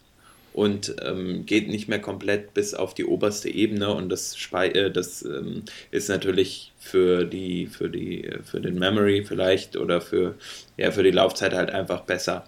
[0.54, 4.90] und ähm, geht nicht mehr komplett bis auf die oberste Ebene und das, Spe äh,
[4.90, 10.36] das ähm, ist natürlich für die für die für den Memory vielleicht oder für
[10.76, 12.44] ja für die Laufzeit halt einfach besser,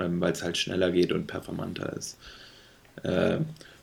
[0.00, 2.18] ähm, weil es halt schneller geht und performanter ist.
[3.02, 3.40] Äh,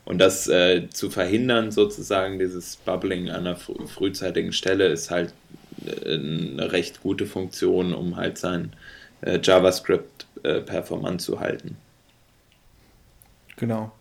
[0.09, 5.35] und das äh, zu verhindern, sozusagen, dieses Bubbling an einer fr frühzeitigen Stelle, ist halt
[5.85, 8.73] äh, eine recht gute Funktion, um halt sein
[9.21, 11.77] äh, JavaScript äh, performant zu halten.
[13.57, 13.91] Genau.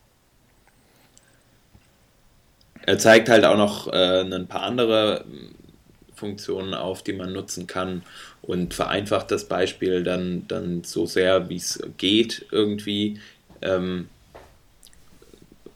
[2.87, 5.55] Er zeigt halt auch noch äh, ein paar andere hm,
[6.15, 8.03] Funktionen auf, die man nutzen kann
[8.41, 13.21] und vereinfacht das Beispiel dann, dann so sehr, wie es geht irgendwie.
[13.61, 14.09] Ähm,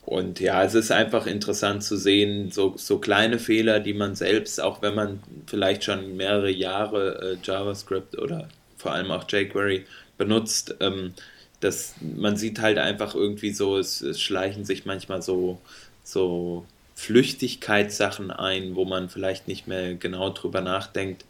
[0.04, 4.60] und ja, es ist einfach interessant zu sehen, so, so kleine Fehler, die man selbst,
[4.60, 9.84] auch wenn man vielleicht schon mehrere Jahre äh, JavaScript oder vor allem auch jQuery
[10.18, 11.14] benutzt, ähm,
[11.60, 15.60] dass man sieht halt einfach irgendwie so, es, es schleichen sich manchmal so,
[16.02, 21.24] so Flüchtigkeitssachen ein, wo man vielleicht nicht mehr genau drüber nachdenkt,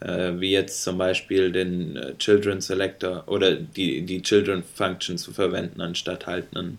[0.00, 5.32] äh, wie jetzt zum Beispiel den äh, Children Selector oder die, die Children Function zu
[5.32, 6.78] verwenden, anstatt halt einen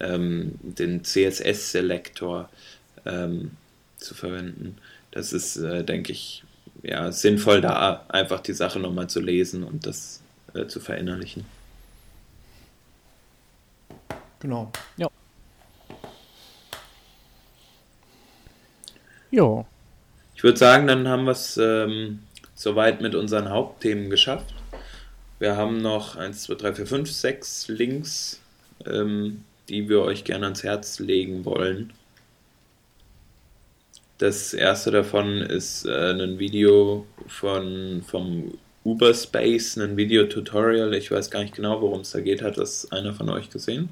[0.00, 2.48] ähm, den CSS-Selektor
[3.06, 3.52] ähm,
[3.96, 4.78] zu verwenden.
[5.10, 6.44] Das ist, äh, denke ich,
[6.82, 10.20] ja, sinnvoll, da einfach die Sache nochmal zu lesen und das
[10.54, 11.44] äh, zu verinnerlichen.
[14.40, 14.70] Genau.
[14.96, 15.08] Ja.
[19.30, 19.64] Ja.
[20.36, 22.20] Ich würde sagen, dann haben wir es ähm,
[22.54, 24.54] soweit mit unseren Hauptthemen geschafft.
[25.40, 28.40] Wir haben noch 1, 2, 3, 4, 5, 6 Links
[28.86, 31.92] ähm, die wir euch gerne ans Herz legen wollen.
[34.18, 38.52] Das erste davon ist äh, ein Video von, vom
[38.84, 40.92] Uberspace, ein Videotutorial.
[40.94, 42.42] Ich weiß gar nicht genau, worum es da geht.
[42.42, 43.90] Hat das einer von euch gesehen?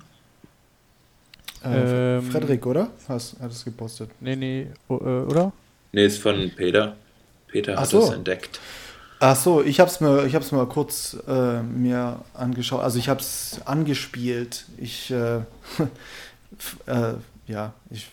[1.64, 2.90] Äh, ähm, Frederik, oder?
[3.08, 4.10] Hast, hat es gepostet?
[4.20, 5.52] Nee, nee, äh, oder?
[5.92, 6.96] Nee, ist von Peter.
[7.48, 8.02] Peter hat so.
[8.02, 8.60] es entdeckt.
[9.18, 12.82] Ach so, ich habe es mir, ich hab's mal kurz äh, mir angeschaut.
[12.82, 14.66] Also ich habe es angespielt.
[14.76, 15.36] Ich, äh,
[16.86, 17.14] äh,
[17.46, 18.08] ja, ich.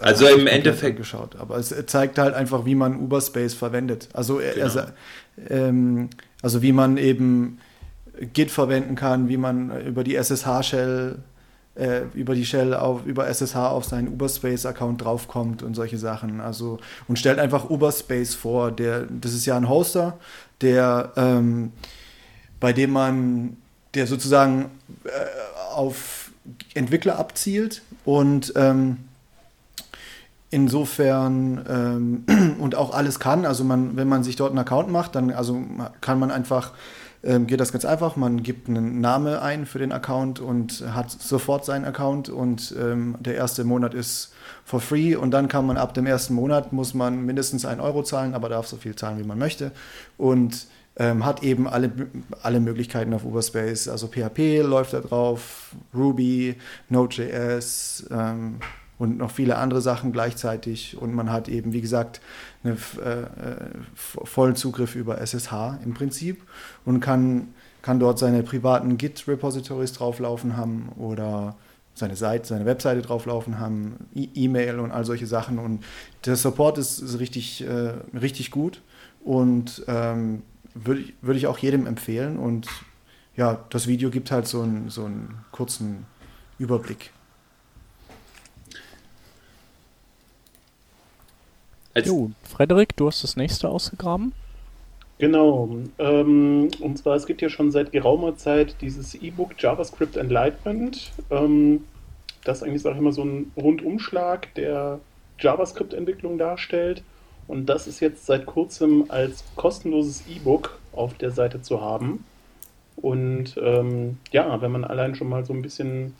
[0.00, 4.08] Also im Endeffekt geschaut, aber es zeigt halt einfach, wie man Uberspace verwendet.
[4.12, 4.62] Also, genau.
[4.62, 4.80] also,
[5.48, 6.10] ähm,
[6.40, 7.58] also wie man eben
[8.32, 11.18] Git verwenden kann, wie man über die SSH-Shell
[11.78, 16.40] äh, über die Shell auf, über SSH auf seinen Uberspace-Account draufkommt und solche Sachen.
[16.40, 18.70] Also und stellt einfach Uberspace vor.
[18.72, 20.18] Der, das ist ja ein Hoster,
[20.60, 21.72] der ähm,
[22.60, 23.56] bei dem man,
[23.94, 24.66] der sozusagen
[25.04, 25.10] äh,
[25.74, 26.32] auf
[26.74, 28.98] Entwickler abzielt und ähm,
[30.50, 31.64] insofern
[32.28, 33.44] ähm, und auch alles kann.
[33.44, 35.62] Also man, wenn man sich dort einen Account macht, dann also
[36.00, 36.72] kann man einfach
[37.22, 38.16] geht das ganz einfach.
[38.16, 43.16] Man gibt einen Namen ein für den Account und hat sofort seinen Account und ähm,
[43.18, 44.32] der erste Monat ist
[44.64, 48.02] for free und dann kann man ab dem ersten Monat muss man mindestens einen Euro
[48.02, 49.72] zahlen, aber darf so viel zahlen, wie man möchte
[50.16, 51.90] und ähm, hat eben alle,
[52.42, 53.88] alle Möglichkeiten auf Uberspace.
[53.88, 56.56] Also PHP läuft da drauf, Ruby,
[56.88, 58.56] Node.js, ähm,
[58.98, 60.96] und noch viele andere Sachen gleichzeitig.
[60.96, 62.20] Und man hat eben, wie gesagt,
[62.64, 63.26] einen äh, äh
[63.94, 66.42] vollen Zugriff über SSH im Prinzip
[66.84, 67.48] und kann,
[67.82, 71.56] kann dort seine privaten Git-Repositories drauflaufen haben oder
[71.94, 75.58] seine Seite, seine Webseite drauflaufen haben, E-Mail und all solche Sachen.
[75.58, 75.84] Und
[76.24, 78.82] der Support ist, ist richtig, äh, richtig gut
[79.24, 80.42] und ähm,
[80.74, 82.38] würde ich, würd ich auch jedem empfehlen.
[82.38, 82.68] Und
[83.36, 86.06] ja, das Video gibt halt so einen, so einen kurzen
[86.58, 87.10] Überblick.
[92.06, 94.32] Jo, Frederik, du hast das nächste ausgegraben.
[95.18, 95.68] Genau.
[95.98, 101.10] Ähm, und zwar, es gibt ja schon seit geraumer Zeit dieses E-Book JavaScript Enlightenment.
[101.30, 101.84] Ähm,
[102.44, 105.00] das eigentlich, sage ich mal, so ein Rundumschlag der
[105.40, 107.02] JavaScript-Entwicklung darstellt.
[107.48, 112.24] Und das ist jetzt seit kurzem als kostenloses E-Book auf der Seite zu haben.
[112.96, 116.14] Und ähm, ja, wenn man allein schon mal so ein bisschen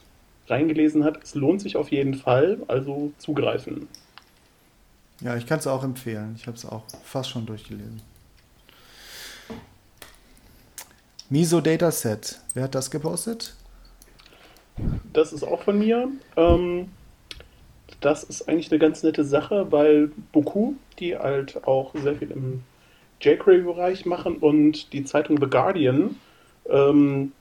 [0.48, 3.88] reingelesen hat, es lohnt sich auf jeden Fall, also zugreifen.
[5.20, 6.34] Ja, ich kann es auch empfehlen.
[6.36, 8.02] Ich habe es auch fast schon durchgelesen.
[11.28, 12.40] Miso Dataset.
[12.54, 13.54] Wer hat das gepostet?
[15.12, 16.08] Das ist auch von mir.
[16.36, 16.88] Ähm,
[18.00, 22.62] das ist eigentlich eine ganz nette Sache, weil Boku, die halt auch sehr viel im
[23.20, 26.16] jQuery-Bereich machen und die Zeitung The Guardian
[26.68, 27.32] ähm,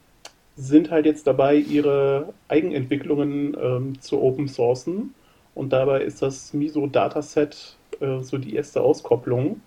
[0.55, 5.13] sind halt jetzt dabei, ihre Eigenentwicklungen ähm, zu open sourcen.
[5.57, 9.59] Und dabei ist das Miso Dataset äh, so die erste Auskopplung.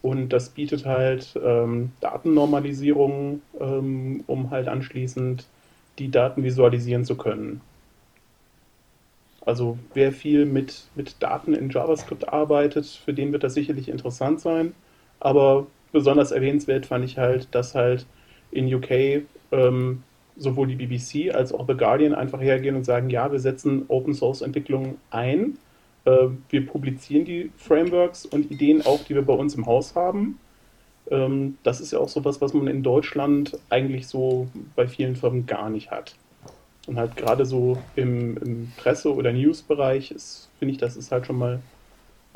[0.00, 5.44] Und das bietet halt ähm, Datennormalisierung, ähm, um halt anschließend
[5.98, 7.60] die Daten visualisieren zu können.
[9.44, 14.40] Also wer viel mit, mit Daten in JavaScript arbeitet, für den wird das sicherlich interessant
[14.40, 14.74] sein.
[15.18, 18.06] Aber besonders erwähnenswert fand ich halt, dass halt
[18.52, 20.02] in UK ähm,
[20.40, 24.14] sowohl die BBC als auch The Guardian einfach hergehen und sagen, ja, wir setzen Open
[24.14, 25.58] Source Entwicklung ein.
[26.06, 30.40] Äh, wir publizieren die Frameworks und Ideen auch, die wir bei uns im Haus haben.
[31.10, 35.44] Ähm, das ist ja auch sowas, was man in Deutschland eigentlich so bei vielen Firmen
[35.44, 36.14] gar nicht hat.
[36.86, 40.14] Und halt gerade so im, im Presse- oder News-Bereich
[40.58, 41.60] finde ich, das ist halt schon mal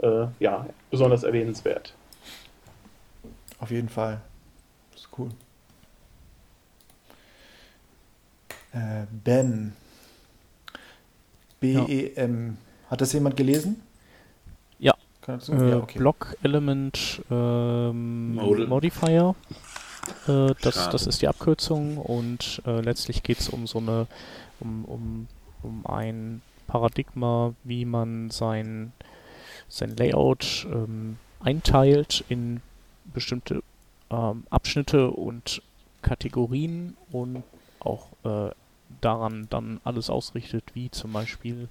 [0.02, 1.94] äh, ja, besonders erwähnenswert.
[3.58, 4.20] Auf jeden Fall.
[4.92, 5.30] Das ist cool.
[8.74, 9.72] Äh, ben.
[11.60, 12.56] B-E-M.
[12.90, 13.80] Hat das jemand gelesen?
[14.78, 14.94] Ja.
[15.26, 15.98] Äh, ja okay.
[15.98, 19.36] Block Element ähm, Modifier.
[20.26, 24.06] Äh, das, das ist die Abkürzung und äh, letztlich geht es um so eine,
[24.60, 25.28] um, um,
[25.62, 28.92] um ein Paradigma, wie man sein,
[29.68, 32.60] sein Layout ähm, einteilt in
[33.04, 33.62] bestimmte
[34.10, 35.62] ähm, Abschnitte und
[36.02, 37.44] Kategorien und
[37.80, 38.50] auch äh,
[39.00, 41.68] daran dann alles ausrichtet, wie zum Beispiel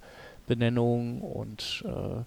[0.48, 2.24] Benennung und äh,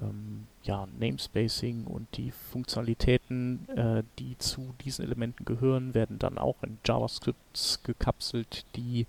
[0.00, 6.56] ähm, ja, Namespacing und die Funktionalitäten, äh, die zu diesen Elementen gehören, werden dann auch
[6.62, 9.06] in JavaScripts gekapselt, die,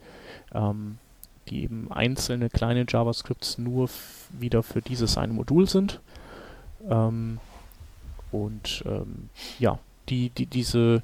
[0.53, 0.99] ähm,
[1.49, 3.89] die eben einzelne kleine JavaScripts nur
[4.31, 5.99] wieder für dieses eine Modul sind.
[6.87, 7.39] Ähm,
[8.31, 11.01] und ähm, ja, die, die, diese,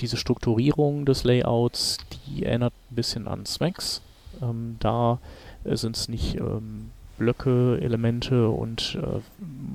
[0.00, 4.02] diese Strukturierung des Layouts, die erinnert ein bisschen an Smacks.
[4.42, 5.18] Ähm, da
[5.64, 9.20] sind es nicht ähm, Blöcke, Elemente und äh,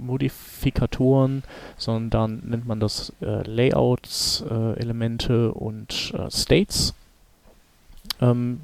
[0.06, 1.44] Modifikatoren,
[1.78, 6.94] sondern nennt man das äh, Layouts, äh, Elemente und äh, States.
[8.20, 8.62] Ähm,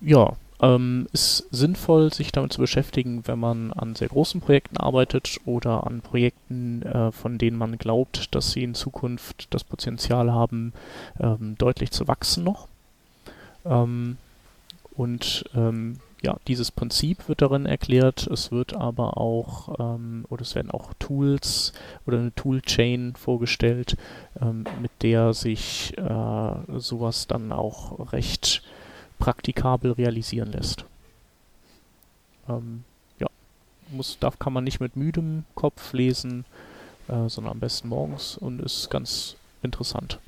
[0.00, 5.38] ja, ähm, ist sinnvoll, sich damit zu beschäftigen, wenn man an sehr großen Projekten arbeitet
[5.44, 10.72] oder an Projekten, äh, von denen man glaubt, dass sie in Zukunft das Potenzial haben,
[11.20, 12.68] ähm, deutlich zu wachsen noch.
[13.64, 14.16] Ähm,
[14.96, 18.26] und ähm, ja, dieses Prinzip wird darin erklärt.
[18.26, 21.72] Es wird aber auch, ähm, oder es werden auch Tools
[22.06, 23.96] oder eine Toolchain vorgestellt,
[24.40, 28.62] ähm, mit der sich äh, sowas dann auch recht
[29.18, 30.84] praktikabel realisieren lässt.
[32.48, 32.84] Ähm,
[33.18, 33.26] ja,
[33.90, 36.44] muss, darf, kann man nicht mit müdem Kopf lesen,
[37.08, 40.18] äh, sondern am besten morgens und ist ganz interessant.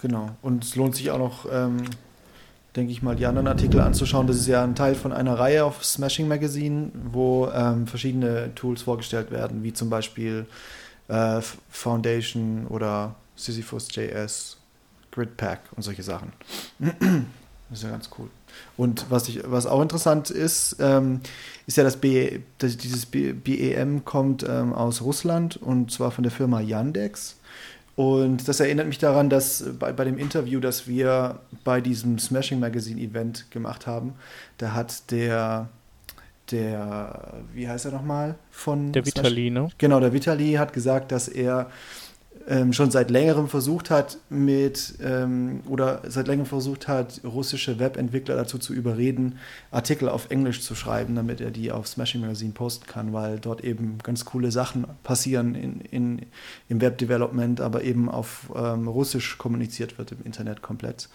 [0.00, 1.84] Genau, und es lohnt sich auch noch, ähm,
[2.74, 4.26] denke ich mal, die anderen Artikel anzuschauen.
[4.26, 8.82] Das ist ja ein Teil von einer Reihe auf Smashing Magazine, wo ähm, verschiedene Tools
[8.82, 10.46] vorgestellt werden, wie zum Beispiel
[11.08, 14.56] äh, Foundation oder Sisyphus.js,
[15.12, 16.32] Gridpack und solche Sachen.
[17.72, 18.28] Das ist ja ganz cool.
[18.76, 21.20] Und was, ich, was auch interessant ist, ähm,
[21.66, 26.30] ist ja, dass, B, dass dieses BEM kommt ähm, aus Russland und zwar von der
[26.30, 27.36] Firma Yandex.
[27.96, 32.60] Und das erinnert mich daran, dass bei, bei dem Interview, das wir bei diesem Smashing
[32.60, 34.12] Magazine Event gemacht haben,
[34.58, 35.70] da hat der,
[36.50, 38.34] der, wie heißt er nochmal?
[38.50, 39.70] Von der Vitali, ne?
[39.78, 41.70] Genau, der Vitali hat gesagt, dass er
[42.48, 48.36] ähm, schon seit längerem versucht hat, mit ähm, oder seit längerem versucht hat, russische Webentwickler
[48.36, 49.38] dazu zu überreden,
[49.70, 53.62] Artikel auf Englisch zu schreiben, damit er die auf Smashing Magazine posten kann, weil dort
[53.64, 56.26] eben ganz coole Sachen passieren in, in,
[56.68, 61.08] im Webdevelopment, aber eben auf ähm, Russisch kommuniziert wird im Internet komplett.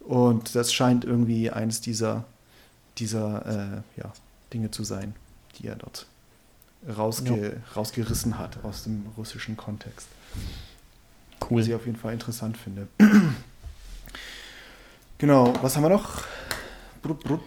[0.00, 2.24] Und das scheint irgendwie eines dieser,
[2.98, 4.12] dieser äh, ja,
[4.52, 5.14] Dinge zu sein,
[5.58, 6.06] die er dort
[6.96, 7.76] rausge ja.
[7.76, 10.08] rausgerissen hat aus dem russischen Kontext.
[11.40, 11.60] Cool.
[11.60, 12.88] Was ich auf jeden Fall interessant finde.
[15.18, 16.22] genau, was haben wir noch?
[17.02, 17.42] Brupp, brupp.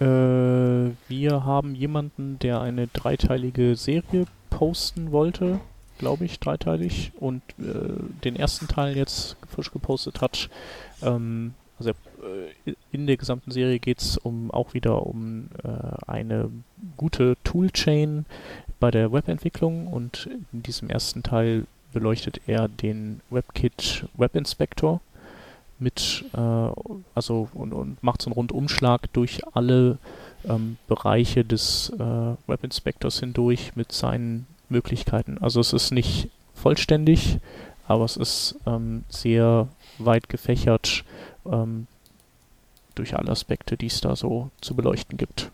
[0.00, 5.60] Äh, wir haben jemanden, der eine dreiteilige Serie posten wollte,
[5.98, 10.48] glaube ich, dreiteilig, und äh, den ersten Teil jetzt frisch gepostet hat.
[11.02, 15.68] Ähm, also äh, in der gesamten Serie geht es um, auch wieder um äh,
[16.06, 16.50] eine
[16.96, 18.26] gute Toolchain
[18.80, 21.66] bei der Webentwicklung und in diesem ersten Teil
[21.98, 25.00] beleuchtet er den WebKit Web Inspector
[25.80, 26.70] mit, äh,
[27.14, 29.98] also und, und, macht so einen Rundumschlag durch alle
[30.48, 31.98] ähm, Bereiche des äh,
[32.46, 35.38] Web Inspectors hindurch mit seinen Möglichkeiten.
[35.38, 37.38] Also es ist nicht vollständig,
[37.86, 39.68] aber es ist ähm, sehr
[39.98, 41.04] weit gefächert
[41.46, 41.86] ähm,
[42.94, 45.50] durch alle Aspekte, die es da so zu beleuchten gibt.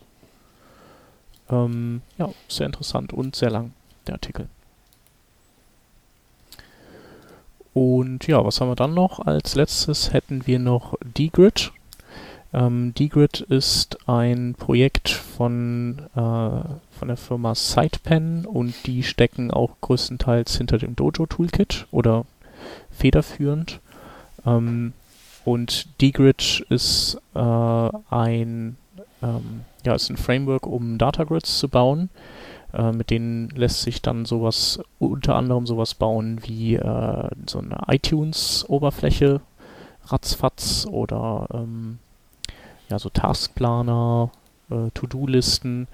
[1.49, 3.73] Ähm, ja, sehr interessant und sehr lang,
[4.07, 4.47] der Artikel.
[7.75, 9.19] Und ja, was haben wir dann noch?
[9.19, 11.73] Als letztes hätten wir noch dgrid.
[12.53, 19.71] Ähm, dgrid ist ein Projekt von, äh, von der Firma SitePen und die stecken auch
[19.81, 22.23] größtenteils hinter dem Dojo Toolkit oder
[22.91, 23.81] federführend.
[24.45, 24.93] Ähm,
[25.43, 28.77] und dgrid ist äh, ein,
[29.21, 32.09] ähm, ja, ist ein Framework, um Datagrids zu bauen.
[32.75, 37.77] Äh, mit denen lässt sich dann sowas, unter anderem sowas bauen wie äh, so eine
[37.87, 39.39] iTunes-Oberfläche,
[40.07, 41.99] ratzfatz oder ähm,
[42.89, 44.29] ja, so Taskplaner,
[44.69, 45.87] äh, To-Do-Listen.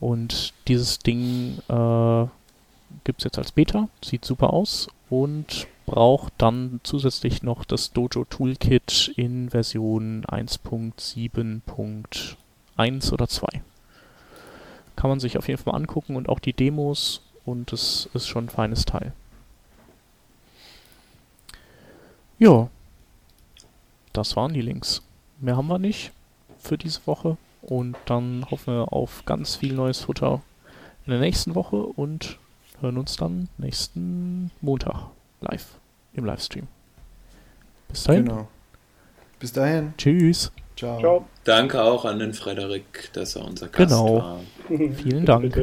[0.00, 2.26] Und dieses Ding äh,
[3.04, 8.26] gibt es jetzt als Beta, sieht super aus und braucht dann zusätzlich noch das Dojo
[8.26, 13.62] Toolkit in Version 1.7.1 oder 2
[14.98, 18.26] kann man sich auf jeden Fall mal angucken und auch die Demos und es ist
[18.26, 19.12] schon ein feines Teil.
[22.40, 22.68] Ja,
[24.12, 25.02] das waren die Links.
[25.38, 26.10] Mehr haben wir nicht
[26.58, 30.42] für diese Woche und dann hoffen wir auf ganz viel neues Futter
[31.06, 32.36] in der nächsten Woche und
[32.80, 35.78] hören uns dann nächsten Montag live
[36.12, 36.66] im Livestream.
[37.86, 38.24] Bis dahin.
[38.24, 38.48] Genau.
[39.38, 39.94] Bis dahin.
[39.96, 40.50] Tschüss.
[40.78, 41.00] Ciao.
[41.00, 41.26] Ciao.
[41.42, 44.16] Danke auch an den Frederik, dass er unser Gast genau.
[44.18, 44.40] war.
[44.68, 45.60] Vielen Dank.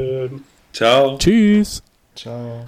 [0.74, 1.18] Ciao.
[1.18, 1.82] Tschüss.
[2.16, 2.66] Ciao.